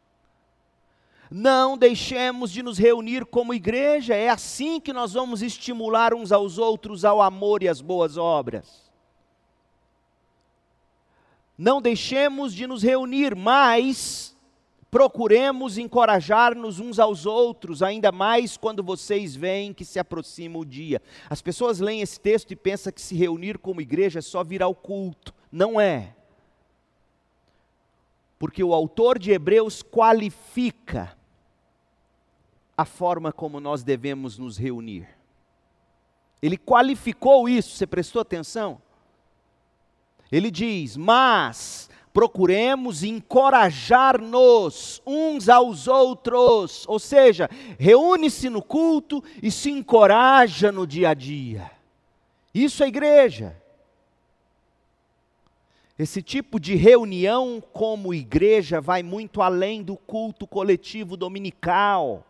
[1.31, 6.57] não deixemos de nos reunir como igreja, é assim que nós vamos estimular uns aos
[6.57, 8.91] outros ao amor e às boas obras.
[11.57, 14.35] Não deixemos de nos reunir, mas
[14.91, 21.03] Procuremos encorajar-nos uns aos outros, ainda mais quando vocês veem que se aproxima o dia.
[21.29, 24.63] As pessoas leem esse texto e pensam que se reunir como igreja é só vir
[24.63, 25.35] ao culto.
[25.53, 26.15] Não é.
[28.39, 31.17] Porque o autor de Hebreus qualifica
[32.77, 35.09] a forma como nós devemos nos reunir.
[36.41, 38.81] Ele qualificou isso, você prestou atenção?
[40.31, 49.71] Ele diz: Mas procuremos encorajar-nos uns aos outros, ou seja, reúne-se no culto e se
[49.71, 51.71] encoraja no dia a dia.
[52.53, 53.57] Isso é igreja.
[55.97, 62.27] Esse tipo de reunião como igreja vai muito além do culto coletivo dominical.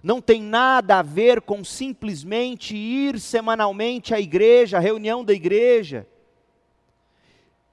[0.00, 6.06] Não tem nada a ver com simplesmente ir semanalmente à igreja, à reunião da igreja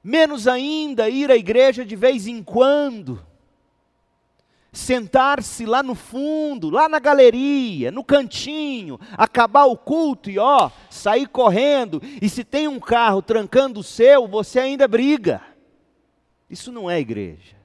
[0.04, 3.26] menos ainda ir à igreja de vez em quando,
[4.72, 11.28] sentar-se lá no fundo, lá na galeria, no cantinho, acabar o culto e ó, sair
[11.28, 15.42] correndo, e se tem um carro trancando o seu, você ainda briga.
[16.50, 17.56] Isso não é igreja.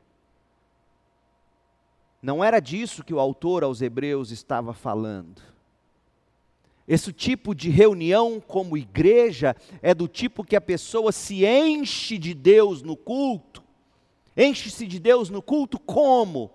[2.23, 5.41] Não era disso que o autor aos Hebreus estava falando.
[6.89, 12.33] Esse tipo de reunião como igreja é do tipo que a pessoa se enche de
[12.33, 13.63] Deus no culto.
[14.35, 16.51] Enche-se de Deus no culto como?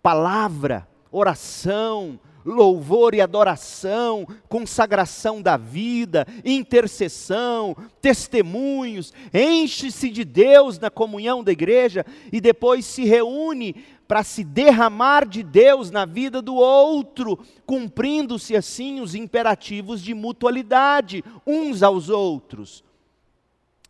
[0.00, 11.44] Palavra, oração, louvor e adoração, consagração da vida, intercessão, testemunhos, enche-se de Deus na comunhão
[11.44, 13.76] da igreja e depois se reúne
[14.08, 21.22] para se derramar de Deus na vida do outro, cumprindo-se assim os imperativos de mutualidade
[21.46, 22.82] uns aos outros.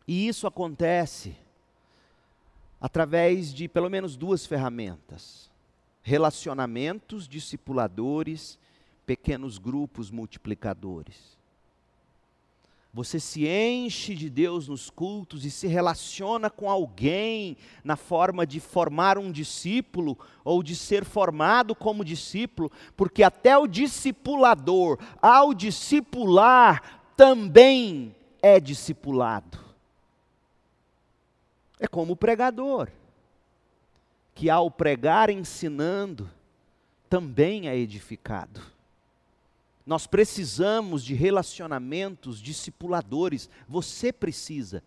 [0.09, 1.37] E isso acontece
[2.81, 5.49] através de pelo menos duas ferramentas:
[6.03, 8.59] relacionamentos discipuladores,
[9.07, 11.38] pequenos grupos multiplicadores.
[12.93, 18.61] Você se enche de Deus nos cultos e se relaciona com alguém na forma de
[18.61, 27.03] formar um discípulo ou de ser formado como discípulo, porque até o discipulador, ao discipular,
[27.15, 29.59] também é discipulado.
[31.79, 32.89] É como o pregador,
[34.35, 36.29] que ao pregar ensinando,
[37.09, 38.78] também é edificado.
[39.89, 43.49] Nós precisamos de relacionamentos discipuladores.
[43.67, 44.83] Você precisa.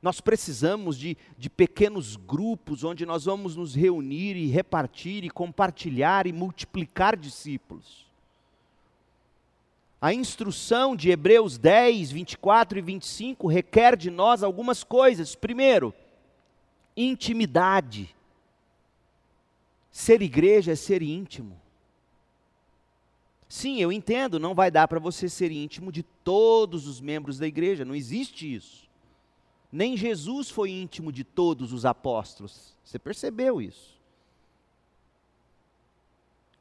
[0.00, 6.24] Nós precisamos de, de pequenos grupos onde nós vamos nos reunir e repartir e compartilhar
[6.28, 8.06] e multiplicar discípulos.
[10.00, 15.34] A instrução de Hebreus 10, 24 e 25 requer de nós algumas coisas.
[15.34, 15.92] Primeiro,
[16.96, 18.14] intimidade.
[19.90, 21.60] Ser igreja é ser íntimo.
[23.48, 27.46] Sim, eu entendo, não vai dar para você ser íntimo de todos os membros da
[27.46, 28.86] igreja, não existe isso.
[29.72, 32.76] Nem Jesus foi íntimo de todos os apóstolos.
[32.84, 33.98] Você percebeu isso?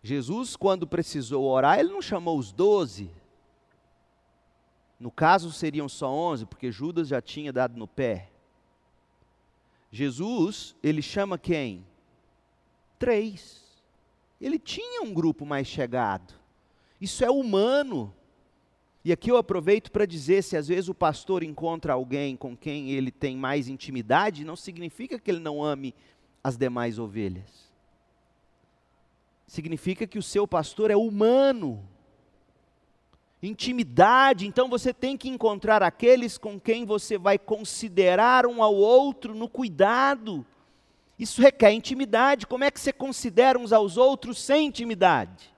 [0.02, 3.12] Jesus, quando precisou orar, ele não chamou os doze.
[5.00, 8.32] No caso, seriam só onze, porque Judas já tinha dado no pé.
[9.92, 11.86] Jesus, ele chama quem?
[12.98, 13.64] Três.
[14.40, 16.34] Ele tinha um grupo mais chegado.
[17.00, 18.14] Isso é humano.
[19.06, 22.92] E aqui eu aproveito para dizer: se às vezes o pastor encontra alguém com quem
[22.92, 25.94] ele tem mais intimidade, não significa que ele não ame
[26.44, 27.72] as demais ovelhas.
[29.48, 31.88] Significa que o seu pastor é humano.
[33.42, 39.36] Intimidade, então você tem que encontrar aqueles com quem você vai considerar um ao outro
[39.36, 40.46] no cuidado.
[41.20, 42.48] Isso requer intimidade.
[42.48, 45.56] Como é que você considera uns aos outros sem intimidade?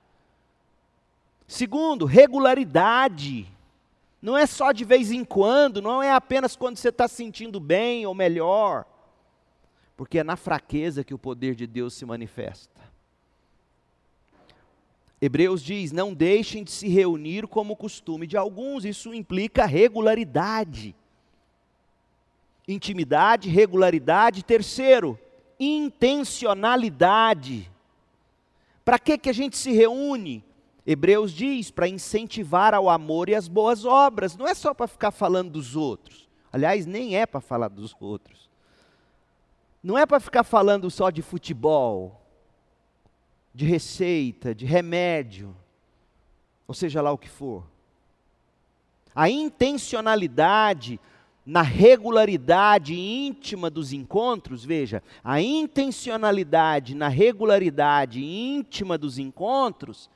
[1.50, 3.45] Segundo, regularidade.
[4.22, 8.06] Não é só de vez em quando, não é apenas quando você está sentindo bem
[8.06, 8.86] ou melhor,
[9.97, 12.80] porque é na fraqueza que o poder de Deus se manifesta.
[15.20, 20.95] Hebreus diz: não deixem de se reunir como costume de alguns, isso implica regularidade.
[22.68, 24.43] Intimidade, regularidade.
[24.43, 25.18] Terceiro,
[25.60, 27.72] intencionalidade.
[28.86, 30.47] Para que, que a gente se reúne?
[30.86, 35.12] Hebreus diz para incentivar ao amor e às boas obras, não é só para ficar
[35.12, 36.28] falando dos outros.
[36.52, 38.50] Aliás, nem é para falar dos outros.
[39.84, 42.22] Não é para ficar falando só de futebol,
[43.54, 45.56] de receita, de remédio,
[46.68, 47.64] ou seja lá o que for.
[49.16, 51.00] A intencionalidade
[51.46, 60.10] na regularidade íntima dos encontros, veja, a intencionalidade na regularidade íntima dos encontros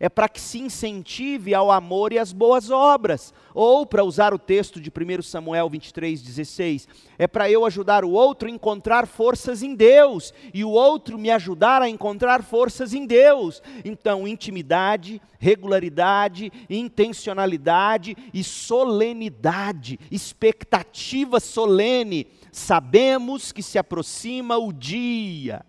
[0.00, 3.34] é para que se incentive ao amor e às boas obras.
[3.54, 6.88] Ou, para usar o texto de 1 Samuel 23, 16,
[7.18, 11.30] é para eu ajudar o outro a encontrar forças em Deus, e o outro me
[11.30, 13.60] ajudar a encontrar forças em Deus.
[13.84, 22.28] Então, intimidade, regularidade, intencionalidade e solenidade, expectativa solene.
[22.52, 25.64] Sabemos que se aproxima o dia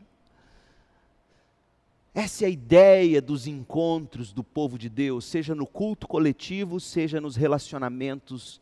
[2.13, 7.21] essa é a ideia dos encontros do povo de Deus, seja no culto coletivo, seja
[7.21, 8.59] nos relacionamentos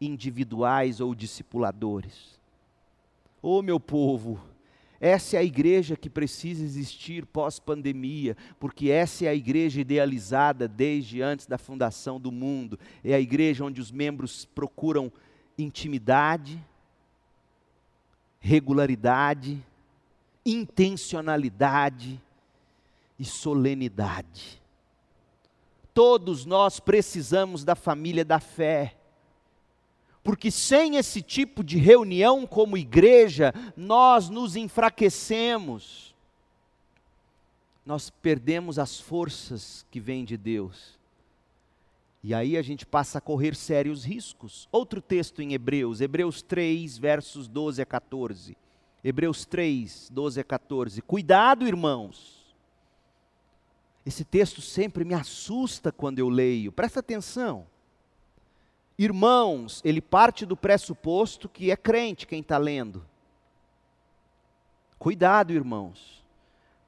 [0.00, 2.38] individuais ou discipuladores.
[3.42, 4.40] Ô oh, meu povo,
[5.00, 11.22] essa é a igreja que precisa existir pós-pandemia, porque essa é a igreja idealizada desde
[11.22, 12.78] antes da fundação do mundo.
[13.02, 15.10] É a igreja onde os membros procuram
[15.56, 16.62] intimidade,
[18.38, 19.64] regularidade,
[20.44, 22.20] intencionalidade,
[23.20, 24.62] e solenidade.
[25.92, 28.96] Todos nós precisamos da família da fé.
[30.24, 36.14] Porque sem esse tipo de reunião como igreja, nós nos enfraquecemos.
[37.84, 40.98] Nós perdemos as forças que vêm de Deus.
[42.22, 44.66] E aí a gente passa a correr sérios riscos.
[44.72, 48.56] Outro texto em Hebreus, Hebreus 3, versos 12 a 14.
[49.04, 51.02] Hebreus 3, 12 a 14.
[51.02, 52.39] Cuidado, irmãos
[54.04, 57.66] esse texto sempre me assusta quando eu leio, presta atenção.
[58.98, 63.04] Irmãos, ele parte do pressuposto que é crente quem está lendo.
[64.98, 66.22] Cuidado, irmãos,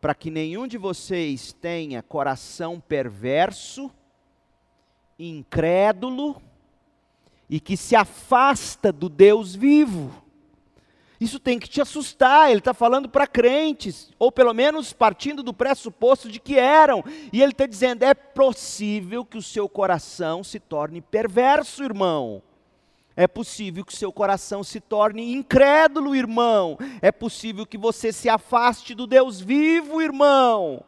[0.01, 3.91] para que nenhum de vocês tenha coração perverso,
[5.19, 6.43] incrédulo
[7.49, 10.22] e que se afasta do Deus vivo.
[11.23, 12.51] Isso tem que te assustar.
[12.51, 17.05] Ele está falando para crentes, ou pelo menos partindo do pressuposto de que eram.
[17.33, 22.43] E ele está dizendo: é possível que o seu coração se torne perverso, irmão.
[23.15, 26.77] É possível que o seu coração se torne incrédulo, irmão.
[27.01, 30.83] É possível que você se afaste do Deus vivo, irmão.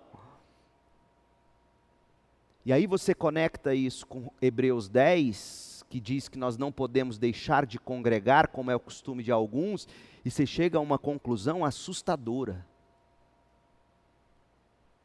[2.67, 7.67] E aí você conecta isso com Hebreus 10, que diz que nós não podemos deixar
[7.67, 9.87] de congregar, como é o costume de alguns,
[10.25, 12.67] e você chega a uma conclusão assustadora.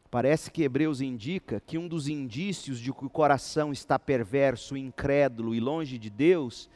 [0.09, 5.53] Parece que Hebreus indica que um dos indícios de que o coração está perverso, incrédulo
[5.53, 6.70] e longe de Deus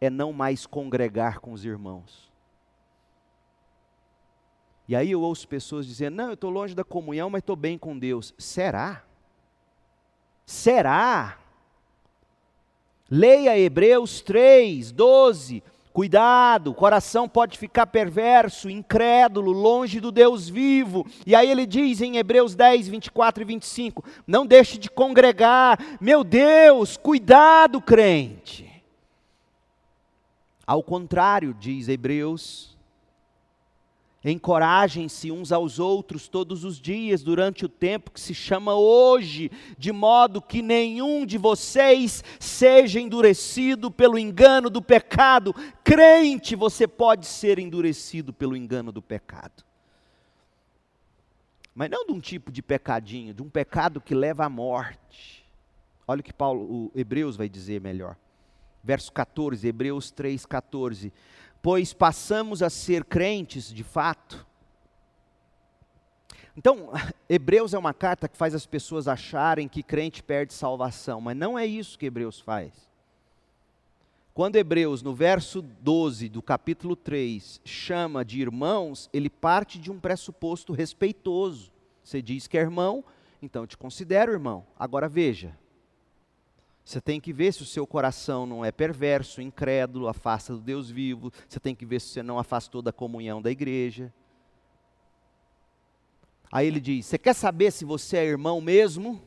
[0.00, 2.30] é não mais congregar com os irmãos.
[4.88, 7.76] E aí eu ouço pessoas dizendo: não, eu estou longe da comunhão, mas estou bem
[7.76, 8.34] com Deus.
[8.38, 9.04] Será?
[10.46, 11.38] Será?
[13.10, 15.62] Leia Hebreus 3, 12.
[15.92, 21.04] Cuidado, o coração pode ficar perverso, incrédulo, longe do Deus vivo.
[21.26, 26.22] E aí ele diz em Hebreus 10, 24 e 25: Não deixe de congregar, meu
[26.22, 28.70] Deus, cuidado, crente.
[30.64, 32.78] Ao contrário, diz Hebreus
[34.22, 39.90] Encorajem-se uns aos outros todos os dias, durante o tempo que se chama hoje, de
[39.92, 45.54] modo que nenhum de vocês seja endurecido pelo engano do pecado.
[45.82, 49.64] Crente, você pode ser endurecido pelo engano do pecado.
[51.74, 55.46] Mas não de um tipo de pecadinho, de um pecado que leva à morte.
[56.06, 58.16] Olha o que Paulo, o Hebreus vai dizer melhor.
[58.84, 61.10] Verso 14, Hebreus 3, 14
[61.62, 64.46] pois passamos a ser crentes de fato.
[66.56, 66.90] Então,
[67.28, 71.58] Hebreus é uma carta que faz as pessoas acharem que crente perde salvação, mas não
[71.58, 72.90] é isso que Hebreus faz.
[74.32, 79.98] Quando Hebreus, no verso 12 do capítulo 3, chama de irmãos, ele parte de um
[79.98, 81.72] pressuposto respeitoso.
[82.02, 83.04] Você diz que é irmão,
[83.42, 84.64] então te considero irmão.
[84.78, 85.54] Agora veja,
[86.84, 90.90] você tem que ver se o seu coração não é perverso, incrédulo, afasta do Deus
[90.90, 91.32] vivo.
[91.48, 94.12] Você tem que ver se você não afastou da comunhão da igreja.
[96.50, 99.22] Aí ele diz: Você quer saber se você é irmão mesmo?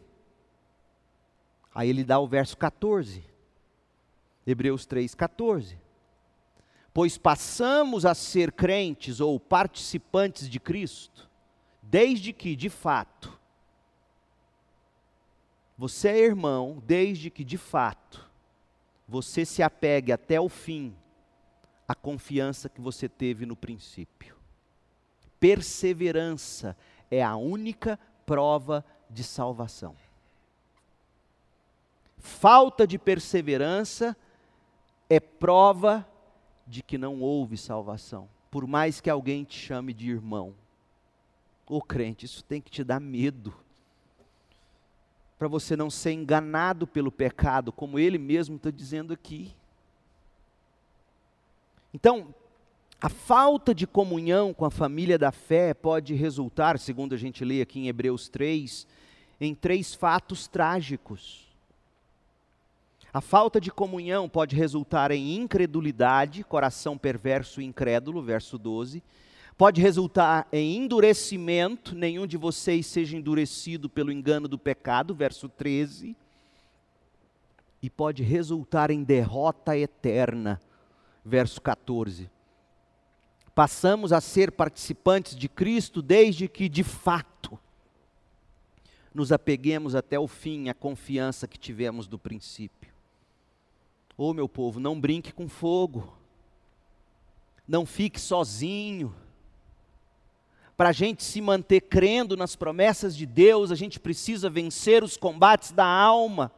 [1.73, 3.23] Aí ele dá o verso 14.
[4.45, 5.79] Hebreus 3, 14.
[6.93, 11.29] Pois passamos a ser crentes ou participantes de Cristo,
[11.81, 13.39] desde que, de fato,
[15.77, 18.29] você é irmão desde que, de fato,
[19.07, 20.95] você se apegue até o fim
[21.87, 24.37] à confiança que você teve no princípio.
[25.39, 26.77] Perseverança
[27.09, 29.95] é a única prova de salvação.
[32.17, 34.15] Falta de perseverança
[35.09, 36.07] é prova
[36.65, 40.55] de que não houve salvação, por mais que alguém te chame de irmão.
[41.67, 43.53] Ô crente, isso tem que te dar medo
[45.43, 49.53] para você não ser enganado pelo pecado, como ele mesmo está dizendo aqui.
[51.93, 52.33] Então,
[53.01, 57.61] a falta de comunhão com a família da fé pode resultar, segundo a gente lê
[57.61, 58.87] aqui em Hebreus 3,
[59.41, 61.45] em três fatos trágicos.
[63.13, 69.03] A falta de comunhão pode resultar em incredulidade, coração perverso e incrédulo, verso 12
[69.63, 76.17] pode resultar em endurecimento, nenhum de vocês seja endurecido pelo engano do pecado, verso 13,
[77.81, 80.59] e pode resultar em derrota eterna,
[81.23, 82.29] verso 14.
[83.55, 87.57] Passamos a ser participantes de Cristo desde que, de fato,
[89.13, 92.91] nos apeguemos até o fim à confiança que tivemos do princípio.
[94.17, 96.13] Ô oh, meu povo, não brinque com fogo,
[97.65, 99.15] não fique sozinho,
[100.83, 105.15] para a gente se manter crendo nas promessas de Deus, a gente precisa vencer os
[105.15, 106.51] combates da alma.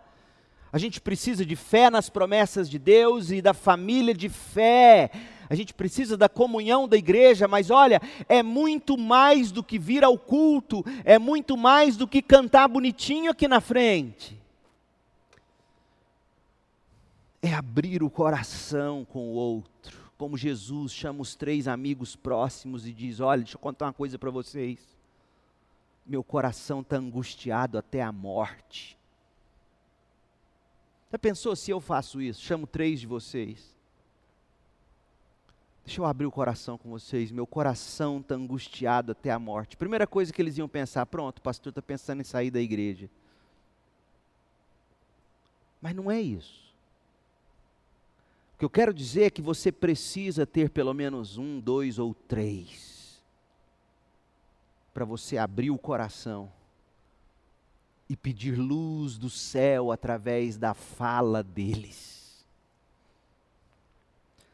[0.73, 5.11] A gente precisa de fé nas promessas de Deus e da família de fé.
[5.47, 10.03] A gente precisa da comunhão da igreja, mas olha, é muito mais do que vir
[10.03, 14.35] ao culto, é muito mais do que cantar bonitinho aqui na frente.
[17.43, 22.93] É abrir o coração com o outro como Jesus chama os três amigos próximos e
[22.93, 24.79] diz: Olha, deixa eu contar uma coisa para vocês.
[26.05, 28.97] Meu coração está angustiado até a morte.
[31.11, 32.41] Já pensou se eu faço isso?
[32.41, 33.75] Chamo três de vocês.
[35.85, 37.31] Deixa eu abrir o coração com vocês.
[37.31, 39.77] Meu coração está angustiado até a morte.
[39.77, 43.09] Primeira coisa que eles iam pensar: pronto, o pastor está pensando em sair da igreja.
[45.81, 46.64] Mas não é isso.
[48.55, 52.13] O que eu quero dizer é que você precisa ter pelo menos um, dois ou
[52.13, 53.21] três,
[54.93, 56.49] para você abrir o coração
[58.07, 62.45] e pedir luz do céu através da fala deles.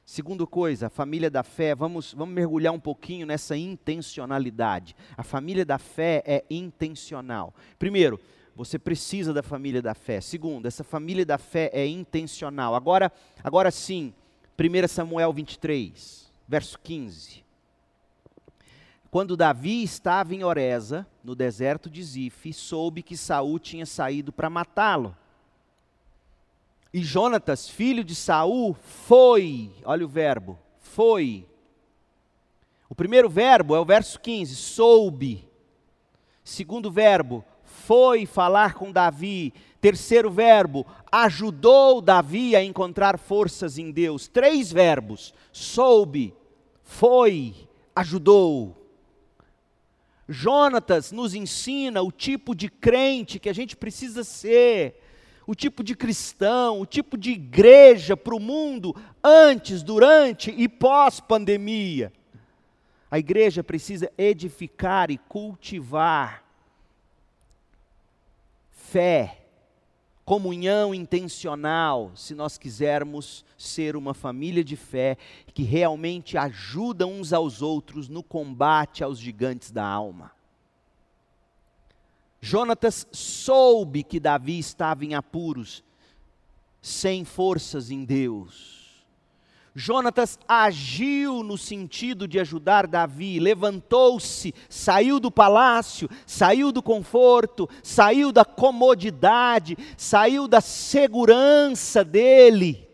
[0.03, 4.95] Segunda coisa, a família da fé, vamos, vamos mergulhar um pouquinho nessa intencionalidade.
[5.15, 7.53] A família da fé é intencional.
[7.77, 8.19] Primeiro,
[8.55, 10.21] você precisa da família da fé.
[10.21, 12.75] Segundo, essa família da fé é intencional.
[12.75, 13.11] Agora,
[13.43, 14.13] agora sim,
[14.59, 17.43] 1 Samuel 23, verso 15.
[19.09, 24.49] Quando Davi estava em Oreza, no deserto de Zif, soube que Saul tinha saído para
[24.49, 25.15] matá-lo.
[26.93, 31.45] E Jonatas, filho de Saul, foi, olha o verbo, foi.
[32.89, 35.49] O primeiro verbo é o verso 15, soube.
[36.43, 37.43] Segundo verbo,
[37.81, 39.53] foi falar com Davi.
[39.79, 44.27] Terceiro verbo, ajudou Davi a encontrar forças em Deus.
[44.27, 46.33] Três verbos: soube,
[46.83, 47.55] foi,
[47.95, 48.77] ajudou.
[50.29, 55.01] Jonatas nos ensina o tipo de crente que a gente precisa ser,
[55.45, 62.13] o tipo de cristão, o tipo de igreja para o mundo antes, durante e pós-pandemia.
[63.09, 66.40] A igreja precisa edificar e cultivar
[68.91, 69.45] fé,
[70.25, 75.17] comunhão intencional, se nós quisermos ser uma família de fé
[75.53, 80.33] que realmente ajuda uns aos outros no combate aos gigantes da alma.
[82.41, 85.81] Jonatas soube que Davi estava em apuros,
[86.81, 88.80] sem forças em Deus.
[89.73, 98.33] Jonatas agiu no sentido de ajudar Davi, levantou-se, saiu do palácio, saiu do conforto, saiu
[98.33, 102.89] da comodidade, saiu da segurança dele.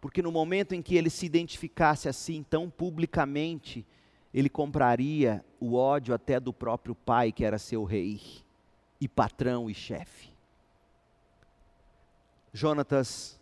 [0.00, 3.86] Porque no momento em que ele se identificasse assim tão publicamente,
[4.34, 8.20] ele compraria o ódio até do próprio pai, que era seu rei,
[9.00, 10.32] e patrão e chefe.
[12.52, 13.40] Jonatas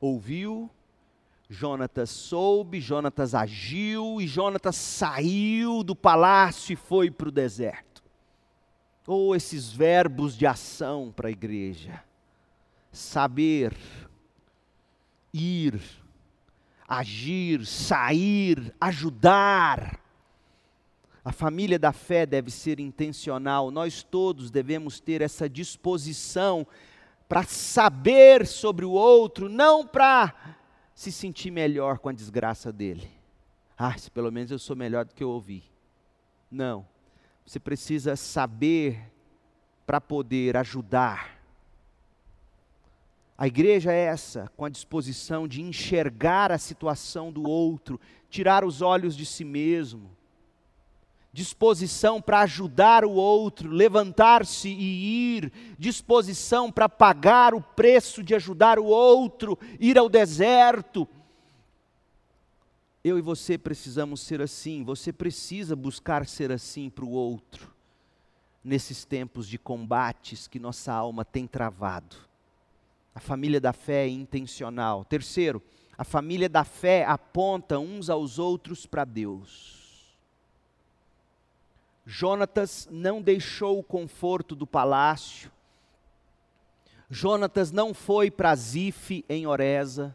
[0.00, 0.68] ouviu
[1.52, 8.02] Jonatas soube, Jonatas agiu e Jonatas saiu do palácio e foi para o deserto.
[9.06, 12.02] Ou oh, esses verbos de ação para a igreja:
[12.90, 13.76] saber,
[15.30, 15.78] ir,
[16.88, 20.00] agir, sair, ajudar.
[21.22, 26.66] A família da fé deve ser intencional, nós todos devemos ter essa disposição
[27.28, 30.61] para saber sobre o outro, não para
[30.94, 33.10] se sentir melhor com a desgraça dele.
[33.76, 35.64] Ah, se pelo menos eu sou melhor do que eu ouvi.
[36.50, 36.86] Não.
[37.44, 39.10] Você precisa saber
[39.86, 41.40] para poder ajudar.
[43.36, 47.98] A igreja é essa, com a disposição de enxergar a situação do outro,
[48.30, 50.10] tirar os olhos de si mesmo
[51.32, 58.78] disposição para ajudar o outro, levantar-se e ir, disposição para pagar o preço de ajudar
[58.78, 61.08] o outro, ir ao deserto.
[63.02, 67.72] Eu e você precisamos ser assim, você precisa buscar ser assim para o outro,
[68.62, 72.14] nesses tempos de combates que nossa alma tem travado.
[73.14, 75.04] A família da fé é intencional.
[75.04, 75.62] Terceiro,
[75.96, 79.81] a família da fé aponta uns aos outros para Deus.
[82.14, 85.50] Jonatas não deixou o conforto do palácio.
[87.08, 90.14] Jonatas não foi para Zif em Oreza.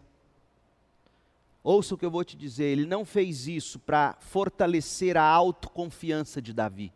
[1.63, 6.39] Ouça o que eu vou te dizer, ele não fez isso para fortalecer a autoconfiança
[6.39, 6.93] de Davi.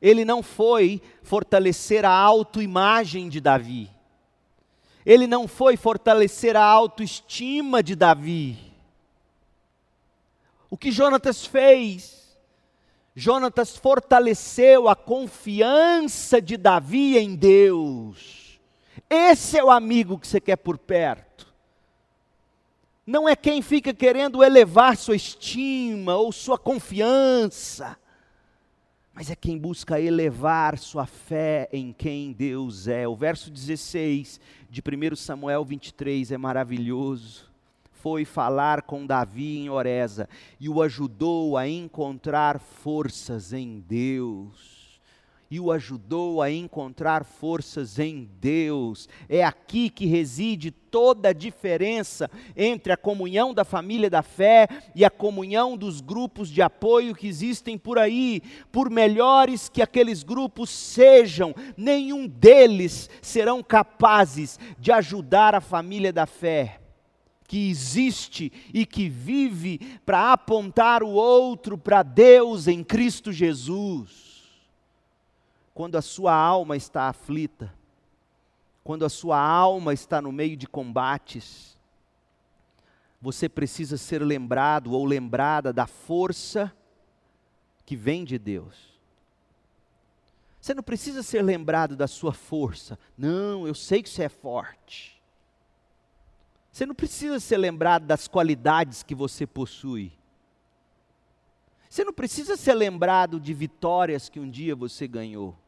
[0.00, 3.90] Ele não foi fortalecer a autoimagem de Davi.
[5.04, 8.58] Ele não foi fortalecer a autoestima de Davi.
[10.70, 12.17] O que Jonatas fez
[13.20, 18.60] Jonatas fortaleceu a confiança de Davi em Deus.
[19.10, 21.52] Esse é o amigo que você quer por perto.
[23.04, 27.98] Não é quem fica querendo elevar sua estima ou sua confiança,
[29.12, 33.08] mas é quem busca elevar sua fé em quem Deus é.
[33.08, 34.40] O verso 16
[34.70, 37.47] de 1 Samuel 23 é maravilhoso
[38.00, 40.28] foi falar com Davi em Oreza
[40.60, 44.78] e o ajudou a encontrar forças em Deus.
[45.50, 49.08] E o ajudou a encontrar forças em Deus.
[49.30, 55.06] É aqui que reside toda a diferença entre a comunhão da família da fé e
[55.06, 58.42] a comunhão dos grupos de apoio que existem por aí.
[58.70, 66.26] Por melhores que aqueles grupos sejam, nenhum deles serão capazes de ajudar a família da
[66.26, 66.78] fé
[67.48, 74.44] que existe e que vive para apontar o outro para Deus em Cristo Jesus.
[75.72, 77.74] Quando a sua alma está aflita,
[78.84, 81.78] quando a sua alma está no meio de combates,
[83.18, 86.70] você precisa ser lembrado ou lembrada da força
[87.86, 88.76] que vem de Deus.
[90.60, 92.98] Você não precisa ser lembrado da sua força.
[93.16, 95.17] Não, eu sei que você é forte.
[96.78, 100.12] Você não precisa ser lembrado das qualidades que você possui.
[101.90, 105.58] Você não precisa ser lembrado de vitórias que um dia você ganhou.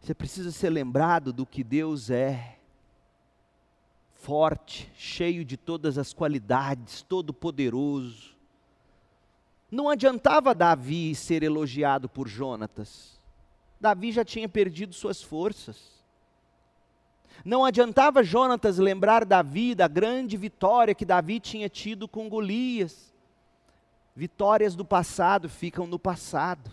[0.00, 2.58] Você precisa ser lembrado do que Deus é.
[4.14, 8.34] Forte, cheio de todas as qualidades, todo-poderoso.
[9.70, 13.20] Não adiantava Davi ser elogiado por Jonatas.
[13.80, 16.01] Davi já tinha perdido suas forças.
[17.44, 23.12] Não adiantava Jonatas lembrar Davi da grande vitória que Davi tinha tido com Golias.
[24.14, 26.70] Vitórias do passado ficam no passado.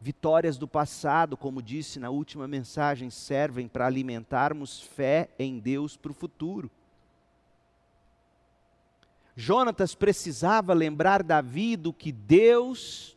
[0.00, 6.12] Vitórias do passado, como disse na última mensagem, servem para alimentarmos fé em Deus para
[6.12, 6.70] o futuro.
[9.36, 13.16] Jonatas precisava lembrar Davi do que Deus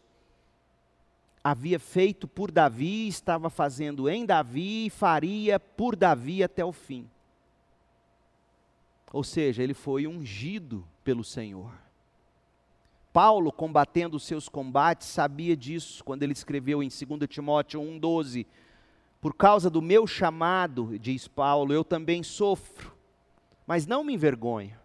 [1.43, 7.09] havia feito por Davi, estava fazendo em Davi e faria por Davi até o fim.
[9.11, 11.71] Ou seja, ele foi ungido pelo Senhor.
[13.11, 18.47] Paulo, combatendo os seus combates, sabia disso quando ele escreveu em 2 Timóteo 1,12:
[19.21, 22.95] Por causa do meu chamado, diz Paulo, eu também sofro,
[23.67, 24.82] mas não me envergonho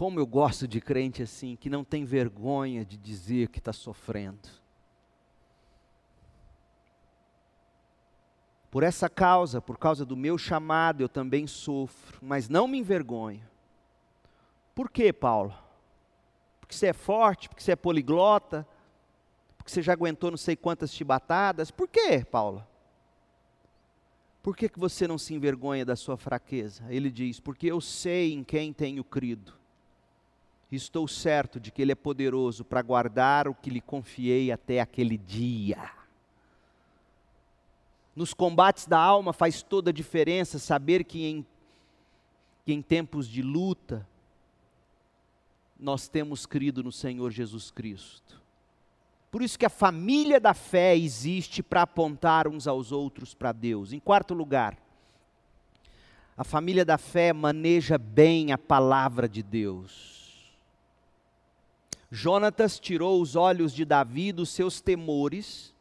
[0.00, 4.48] como eu gosto de crente assim, que não tem vergonha de dizer que está sofrendo.
[8.70, 13.46] Por essa causa, por causa do meu chamado, eu também sofro, mas não me envergonho.
[14.74, 15.52] Por quê, Paulo?
[16.60, 18.66] Porque você é forte, porque você é poliglota,
[19.58, 21.70] porque você já aguentou não sei quantas chibatadas.
[21.70, 22.66] Por quê, Paulo?
[24.42, 26.86] Por que, que você não se envergonha da sua fraqueza?
[26.88, 29.59] Ele diz: Porque eu sei em quem tenho crido
[30.76, 35.18] estou certo de que Ele é poderoso para guardar o que lhe confiei até aquele
[35.18, 35.90] dia.
[38.14, 41.46] Nos combates da alma faz toda a diferença saber que em,
[42.64, 44.06] que em tempos de luta,
[45.78, 48.40] nós temos crido no Senhor Jesus Cristo.
[49.30, 53.92] Por isso que a família da fé existe para apontar uns aos outros para Deus.
[53.92, 54.76] Em quarto lugar,
[56.36, 60.19] a família da fé maneja bem a palavra de Deus.
[62.10, 65.72] Jonatas tirou os olhos de Davi dos seus temores,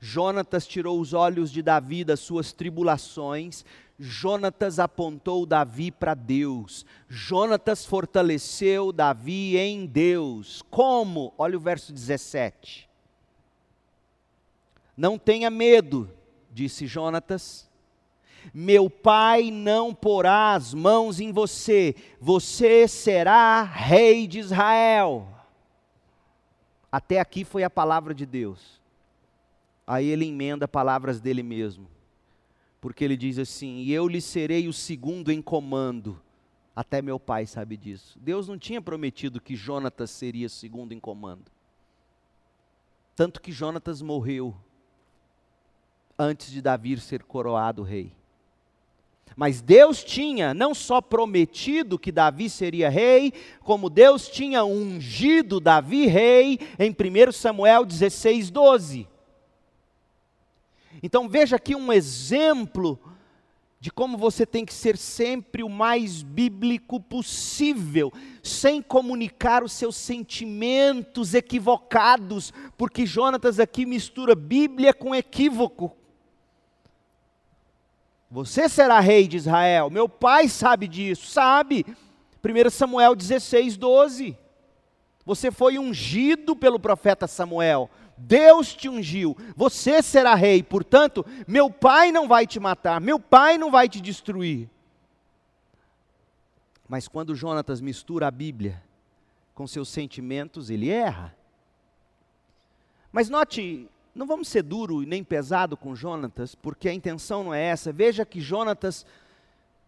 [0.00, 3.64] Jonatas tirou os olhos de Davi das suas tribulações,
[3.98, 10.62] Jonatas apontou Davi para Deus, Jonatas fortaleceu Davi em Deus.
[10.70, 11.32] Como?
[11.36, 12.88] Olha o verso 17.
[14.96, 16.10] Não tenha medo,
[16.50, 17.68] disse Jonatas,
[18.52, 25.33] meu pai não porá as mãos em você, você será rei de Israel.
[26.94, 28.80] Até aqui foi a palavra de Deus.
[29.84, 31.88] Aí ele emenda palavras dele mesmo.
[32.80, 36.22] Porque ele diz assim: E eu lhe serei o segundo em comando.
[36.76, 38.16] Até meu pai sabe disso.
[38.20, 41.50] Deus não tinha prometido que Jonatas seria segundo em comando.
[43.16, 44.54] Tanto que Jonatas morreu
[46.16, 48.12] antes de Davi ser coroado rei.
[49.36, 56.06] Mas Deus tinha não só prometido que Davi seria rei, como Deus tinha ungido Davi
[56.06, 59.08] rei em 1 Samuel 16, 12.
[61.02, 62.98] Então veja aqui um exemplo
[63.84, 68.10] de como você tem que ser sempre o mais bíblico possível,
[68.42, 75.94] sem comunicar os seus sentimentos equivocados, porque Jonatas aqui mistura Bíblia com equívoco.
[78.34, 79.88] Você será rei de Israel.
[79.88, 81.86] Meu pai sabe disso, sabe.
[82.44, 84.36] 1 Samuel 16, 12.
[85.24, 87.88] Você foi ungido pelo profeta Samuel.
[88.18, 89.36] Deus te ungiu.
[89.54, 90.64] Você será rei.
[90.64, 93.00] Portanto, meu pai não vai te matar.
[93.00, 94.68] Meu pai não vai te destruir.
[96.88, 98.82] Mas quando Jonatas mistura a Bíblia
[99.54, 101.36] com seus sentimentos, ele erra.
[103.12, 107.52] Mas note não vamos ser duro e nem pesado com Jonatas, porque a intenção não
[107.52, 107.92] é essa.
[107.92, 109.04] Veja que Jonatas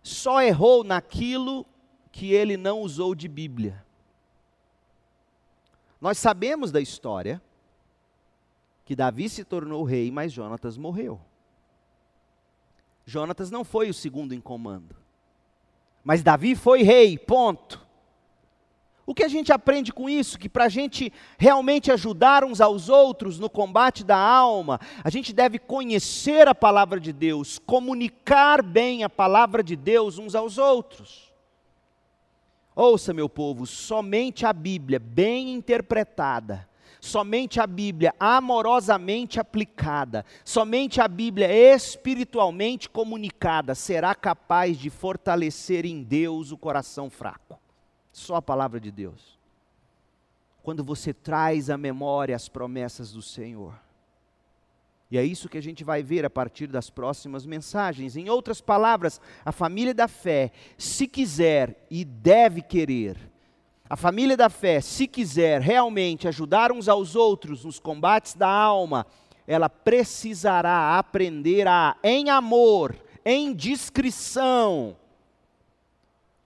[0.03, 1.65] só errou naquilo
[2.11, 3.85] que ele não usou de Bíblia.
[6.01, 7.41] Nós sabemos da história
[8.85, 11.21] que Davi se tornou rei, mas Jonatas morreu.
[13.05, 14.97] Jonatas não foi o segundo em comando.
[16.03, 17.86] Mas Davi foi rei, ponto.
[19.07, 20.37] O que a gente aprende com isso?
[20.37, 25.33] Que para a gente realmente ajudar uns aos outros no combate da alma, a gente
[25.33, 31.33] deve conhecer a palavra de Deus, comunicar bem a palavra de Deus uns aos outros.
[32.75, 36.69] Ouça, meu povo, somente a Bíblia bem interpretada,
[37.01, 46.03] somente a Bíblia amorosamente aplicada, somente a Bíblia espiritualmente comunicada será capaz de fortalecer em
[46.03, 47.66] Deus o coração fraco.
[48.17, 49.39] Só a palavra de Deus.
[50.63, 53.75] Quando você traz à memória as promessas do Senhor.
[55.11, 58.17] E é isso que a gente vai ver a partir das próximas mensagens.
[58.17, 63.19] Em outras palavras, a família da fé, se quiser e deve querer,
[63.89, 69.07] a família da fé, se quiser realmente ajudar uns aos outros nos combates da alma,
[69.47, 72.97] ela precisará aprender a, em amor,
[73.27, 74.97] em discrição,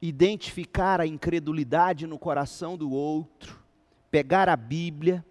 [0.01, 3.59] identificar a incredulidade no coração do outro,
[4.11, 5.25] pegar a Bíblia,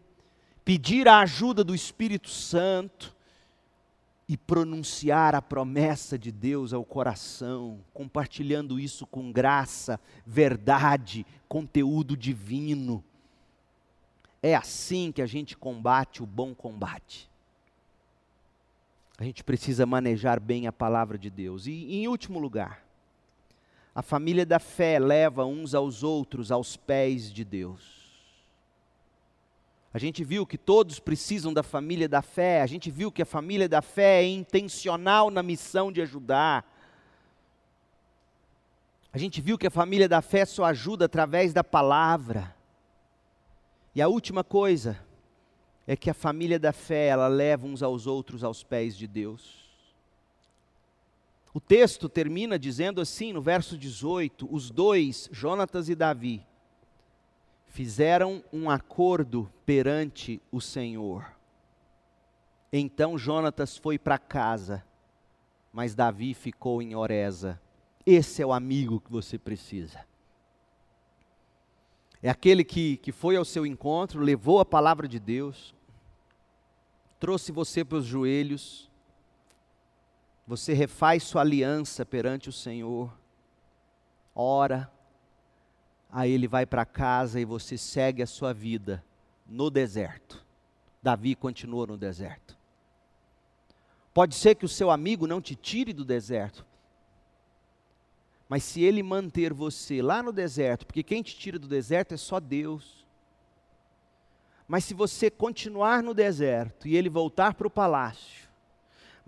[0.63, 3.15] pedir a ajuda do Espírito Santo,
[4.29, 13.03] e pronunciar a promessa de Deus ao coração, compartilhando isso com graça, verdade, conteúdo divino.
[14.39, 17.27] É assim que a gente combate o bom combate.
[19.17, 21.65] A gente precisa manejar bem a palavra de Deus.
[21.65, 22.85] E, em último lugar,
[23.93, 27.99] a família da fé leva uns aos outros aos pés de Deus.
[29.91, 33.25] A gente viu que todos precisam da família da fé, a gente viu que a
[33.25, 36.63] família da fé é intencional na missão de ajudar.
[39.11, 42.55] A gente viu que a família da fé só ajuda através da palavra.
[43.95, 45.03] E a última coisa
[45.87, 49.68] é que a família da fé, ela leva uns aos outros aos pés de Deus.
[51.53, 56.45] O texto termina dizendo assim, no verso 18: os dois, Jonatas e Davi,
[57.67, 61.25] fizeram um acordo perante o Senhor.
[62.71, 64.83] Então Jonatas foi para casa,
[65.73, 67.59] mas Davi ficou em Oreza.
[68.05, 70.05] Esse é o amigo que você precisa.
[72.21, 75.73] É aquele que, que foi ao seu encontro, levou a palavra de Deus,
[77.19, 78.88] trouxe você para os joelhos,
[80.49, 83.15] você refaz sua aliança perante o Senhor,
[84.33, 84.91] ora,
[86.09, 89.05] aí ele vai para casa e você segue a sua vida
[89.45, 90.43] no deserto.
[91.03, 92.57] Davi continuou no deserto.
[94.11, 96.65] Pode ser que o seu amigo não te tire do deserto,
[98.49, 102.17] mas se ele manter você lá no deserto, porque quem te tira do deserto é
[102.17, 103.05] só Deus.
[104.67, 108.48] Mas se você continuar no deserto e ele voltar para o palácio,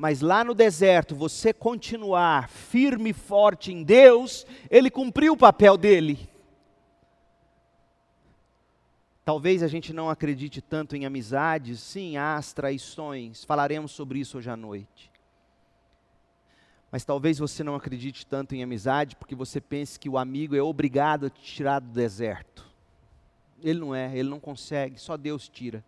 [0.01, 5.77] mas lá no deserto você continuar firme e forte em Deus, ele cumpriu o papel
[5.77, 6.27] dele.
[9.23, 14.49] Talvez a gente não acredite tanto em amizades, sim, as traições, falaremos sobre isso hoje
[14.49, 15.11] à noite.
[16.91, 20.63] Mas talvez você não acredite tanto em amizade porque você pense que o amigo é
[20.63, 22.65] obrigado a te tirar do deserto.
[23.61, 25.85] Ele não é, ele não consegue, só Deus tira.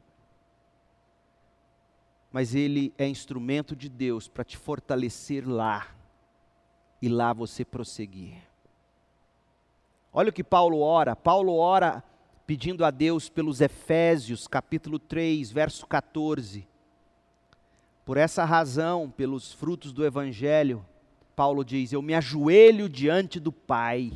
[2.34, 5.88] Mas ele é instrumento de Deus para te fortalecer lá
[7.00, 8.36] e lá você prosseguir.
[10.12, 11.16] Olha o que Paulo ora.
[11.16, 12.04] Paulo ora
[12.46, 16.68] pedindo a Deus pelos Efésios, capítulo 3, verso 14.
[18.04, 20.86] Por essa razão, pelos frutos do Evangelho,
[21.36, 24.12] Paulo diz: Eu me ajoelho diante do Pai,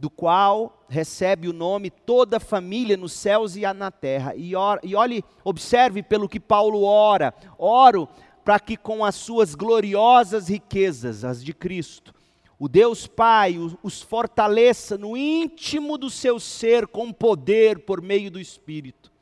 [0.00, 4.34] do qual recebe o nome toda a família nos céus e na terra.
[4.34, 8.08] E, ora, e olhe, observe pelo que Paulo ora: oro
[8.42, 12.14] para que com as suas gloriosas riquezas, as de Cristo,
[12.58, 18.40] o Deus Pai os fortaleça no íntimo do seu ser com poder por meio do
[18.40, 19.12] Espírito,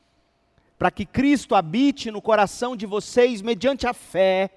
[0.78, 4.50] para que Cristo habite no coração de vocês mediante a fé,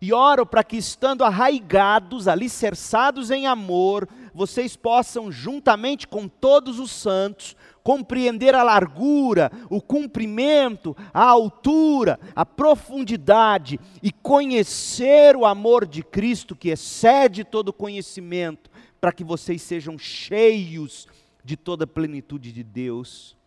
[0.00, 6.90] e oro para que, estando arraigados, alicerçados em amor, vocês possam, juntamente com todos os
[6.90, 16.02] santos, compreender a largura, o comprimento, a altura, a profundidade e conhecer o amor de
[16.02, 18.70] Cristo que excede todo conhecimento,
[19.00, 21.08] para que vocês sejam cheios
[21.44, 23.37] de toda a plenitude de Deus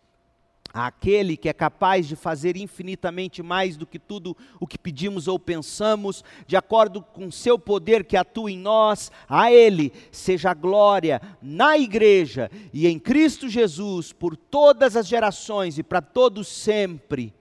[0.72, 5.38] aquele que é capaz de fazer infinitamente mais do que tudo o que pedimos ou
[5.38, 11.20] pensamos, de acordo com seu poder que atua em nós, a Ele seja a glória
[11.42, 17.34] na igreja e em Cristo Jesus por todas as gerações e para todos sempre.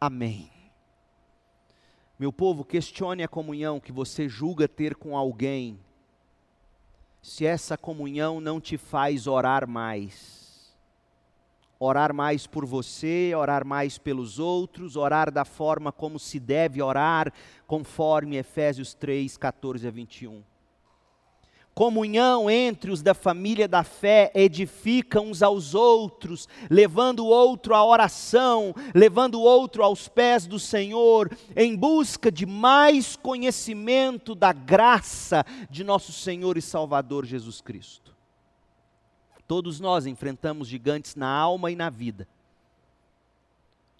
[0.00, 0.50] Amém.
[2.18, 5.78] Meu povo, questione a comunhão que você julga ter com alguém,
[7.20, 10.35] se essa comunhão não te faz orar mais
[11.78, 17.32] orar mais por você, orar mais pelos outros, orar da forma como se deve orar,
[17.66, 20.42] conforme Efésios 3, 14 a 21.
[21.76, 27.84] Comunhão entre os da família da fé edifica uns aos outros, levando o outro à
[27.84, 35.44] oração, levando o outro aos pés do Senhor, em busca de mais conhecimento da graça
[35.68, 38.05] de nosso Senhor e Salvador Jesus Cristo.
[39.46, 42.26] Todos nós enfrentamos gigantes na alma e na vida.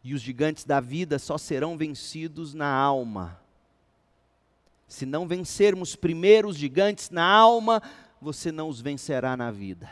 [0.02, 3.40] E os gigantes da vida só serão vencidos na alma.
[4.88, 7.82] Se não vencermos primeiro os gigantes na alma,
[8.20, 9.90] você não os vencerá na vida.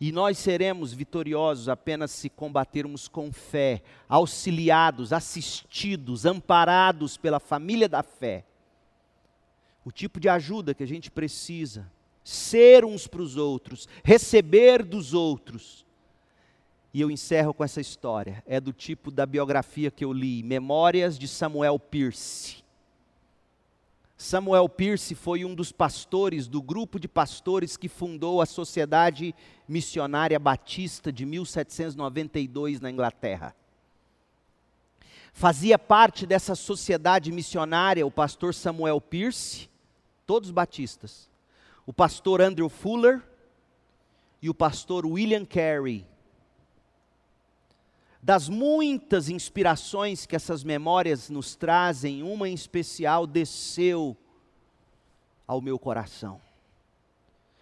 [0.00, 8.02] E nós seremos vitoriosos apenas se combatermos com fé, auxiliados, assistidos, amparados pela família da
[8.02, 8.44] fé.
[9.84, 11.90] O tipo de ajuda que a gente precisa,
[12.24, 15.84] ser uns para os outros, receber dos outros.
[16.92, 21.18] E eu encerro com essa história, é do tipo da biografia que eu li, Memórias
[21.18, 22.64] de Samuel Pierce.
[24.16, 29.34] Samuel Pierce foi um dos pastores do grupo de pastores que fundou a Sociedade
[29.68, 33.54] Missionária Batista de 1792 na Inglaterra.
[35.32, 39.68] Fazia parte dessa sociedade missionária o pastor Samuel Pierce,
[40.24, 41.28] todos batistas,
[41.86, 43.22] o pastor Andrew Fuller
[44.40, 46.06] e o pastor William Carey,
[48.22, 54.16] das muitas inspirações que essas memórias nos trazem, uma em especial desceu
[55.46, 56.40] ao meu coração.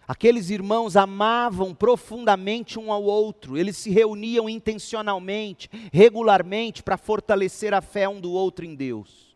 [0.07, 7.81] Aqueles irmãos amavam profundamente um ao outro, eles se reuniam intencionalmente, regularmente, para fortalecer a
[7.81, 9.32] fé um do outro em Deus.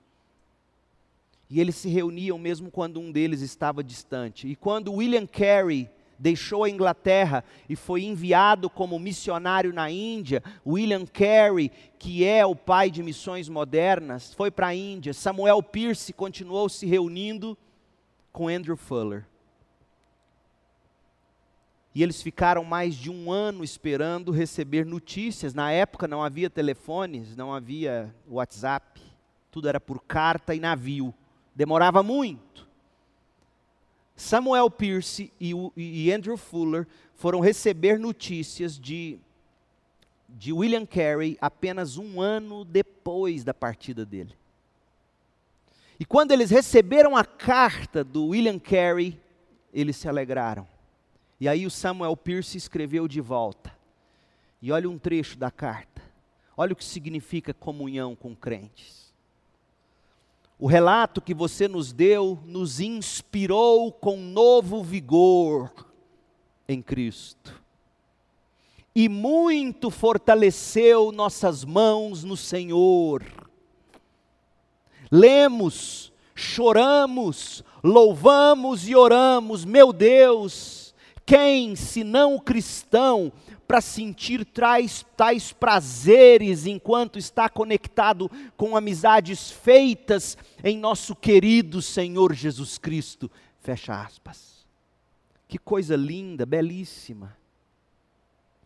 [1.49, 4.47] E eles se reuniam mesmo quando um deles estava distante.
[4.47, 5.89] E quando William Carey
[6.19, 10.43] deixou a Inglaterra e foi enviado como missionário na Índia.
[10.65, 15.13] William Carey, que é o pai de missões modernas, foi para a Índia.
[15.13, 17.57] Samuel Pierce continuou se reunindo
[18.31, 19.25] com Andrew Fuller.
[21.93, 25.53] E eles ficaram mais de um ano esperando receber notícias.
[25.55, 29.01] Na época não havia telefones, não havia WhatsApp,
[29.49, 31.13] tudo era por carta e navio.
[31.57, 32.67] Demorava muito.
[34.15, 36.85] Samuel Pierce e, e Andrew Fuller
[37.15, 39.17] foram receber notícias de,
[40.29, 44.35] de William Carey apenas um ano depois da partida dele.
[45.99, 49.19] E quando eles receberam a carta do William Carey,
[49.73, 50.67] eles se alegraram.
[51.39, 53.75] E aí o Samuel Pierce escreveu de volta.
[54.61, 56.03] E olha um trecho da carta.
[56.55, 59.06] Olha o que significa comunhão com crentes.
[60.59, 65.71] O relato que você nos deu nos inspirou com novo vigor
[66.67, 67.61] em Cristo.
[68.95, 73.23] E muito fortaleceu nossas mãos no Senhor.
[75.11, 83.31] Lemos, choramos, louvamos e oramos, meu Deus, quem, senão o cristão,
[83.67, 92.33] para sentir tais, tais prazeres enquanto está conectado com amizades feitas em nosso querido Senhor
[92.33, 93.29] Jesus Cristo.
[93.59, 94.65] Fecha aspas.
[95.47, 97.35] Que coisa linda, belíssima.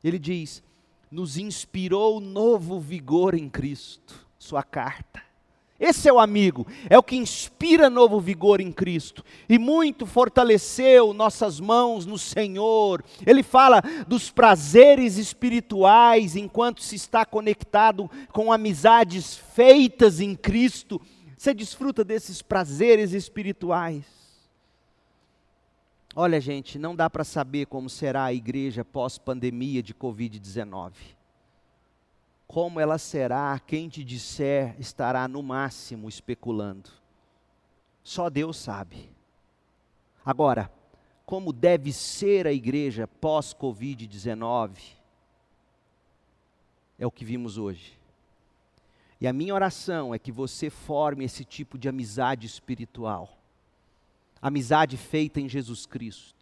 [0.03, 0.63] Ele diz:
[1.09, 5.30] nos inspirou novo vigor em Cristo, sua carta.
[5.81, 11.11] Esse é o amigo, é o que inspira novo vigor em Cristo e muito fortaleceu
[11.11, 13.03] nossas mãos no Senhor.
[13.25, 21.01] Ele fala dos prazeres espirituais enquanto se está conectado com amizades feitas em Cristo.
[21.35, 24.05] Você desfruta desses prazeres espirituais.
[26.15, 30.91] Olha, gente, não dá para saber como será a igreja pós-pandemia de Covid-19
[32.51, 36.89] como ela será, quem te disser estará no máximo especulando.
[38.03, 39.09] Só Deus sabe.
[40.25, 40.69] Agora,
[41.25, 44.71] como deve ser a igreja pós-Covid-19,
[46.99, 47.97] é o que vimos hoje.
[49.21, 53.29] E a minha oração é que você forme esse tipo de amizade espiritual.
[54.41, 56.40] Amizade feita em Jesus Cristo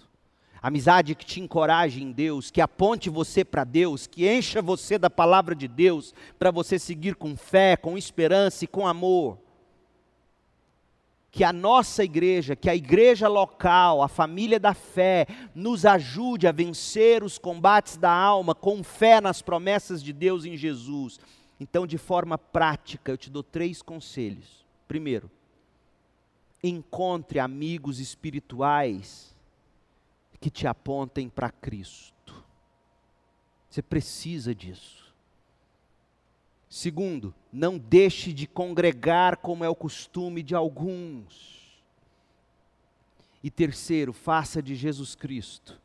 [0.62, 5.10] Amizade que te encoraje em Deus, que aponte você para Deus, que encha você da
[5.10, 9.38] palavra de Deus, para você seguir com fé, com esperança e com amor.
[11.32, 16.51] Que a nossa igreja, que a igreja local, a família da fé, nos ajude a
[16.51, 21.20] vencer os combates da alma com fé nas promessas de Deus em Jesus.
[21.57, 24.66] Então, de forma prática, eu te dou três conselhos.
[24.88, 25.32] Primeiro,
[26.62, 29.30] encontre amigos espirituais
[30.39, 32.43] que te apontem para Cristo.
[33.69, 35.13] Você precisa disso.
[36.69, 41.81] Segundo, não deixe de congregar como é o costume de alguns.
[43.43, 45.79] E terceiro, faça de Jesus Cristo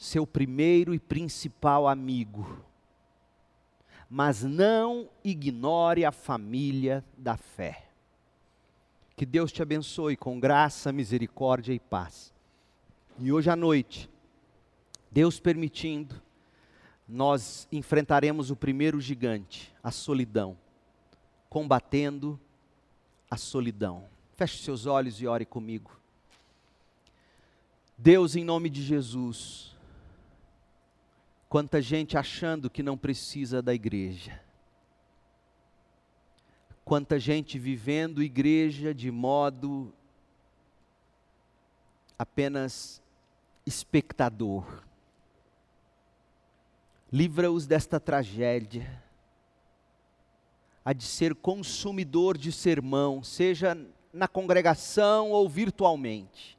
[0.00, 2.64] seu primeiro e principal amigo.
[4.08, 7.86] Mas não ignore a família da fé.
[9.14, 12.32] Que Deus te abençoe com graça, misericórdia e paz.
[13.22, 14.08] E hoje à noite,
[15.10, 16.22] Deus permitindo,
[17.06, 20.56] nós enfrentaremos o primeiro gigante, a solidão,
[21.50, 22.40] combatendo
[23.30, 24.08] a solidão.
[24.38, 26.00] Feche seus olhos e ore comigo.
[27.98, 29.76] Deus, em nome de Jesus,
[31.46, 34.40] quanta gente achando que não precisa da igreja,
[36.86, 39.92] quanta gente vivendo igreja de modo
[42.18, 43.02] apenas
[43.70, 44.82] espectador.
[47.12, 49.02] Livra-os desta tragédia,
[50.84, 53.78] a de ser consumidor de sermão, seja
[54.12, 56.58] na congregação ou virtualmente.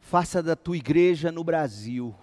[0.00, 2.14] Faça da tua igreja no Brasil,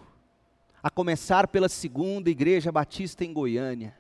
[0.81, 3.95] a começar pela segunda igreja batista em Goiânia,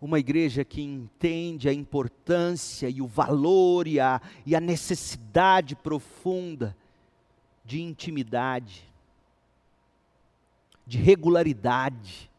[0.00, 6.76] uma igreja que entende a importância e o valor e a, e a necessidade profunda
[7.64, 8.84] de intimidade,
[10.86, 12.30] de regularidade,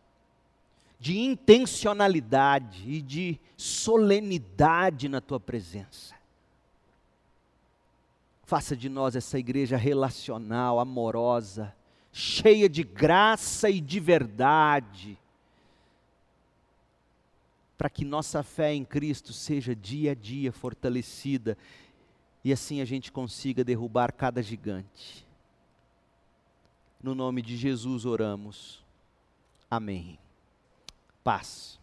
[0.99, 6.16] de intencionalidade e de solenidade na tua presença.
[8.43, 11.76] Faça de nós essa igreja relacional, amorosa,
[12.12, 15.18] cheia de graça e de verdade
[17.80, 21.58] para que nossa fé em Cristo seja dia a dia fortalecida
[22.44, 25.26] e assim a gente consiga derrubar cada gigante.
[27.02, 28.84] No nome de Jesus oramos.
[29.72, 30.20] Amém.
[31.24, 31.80] Paz.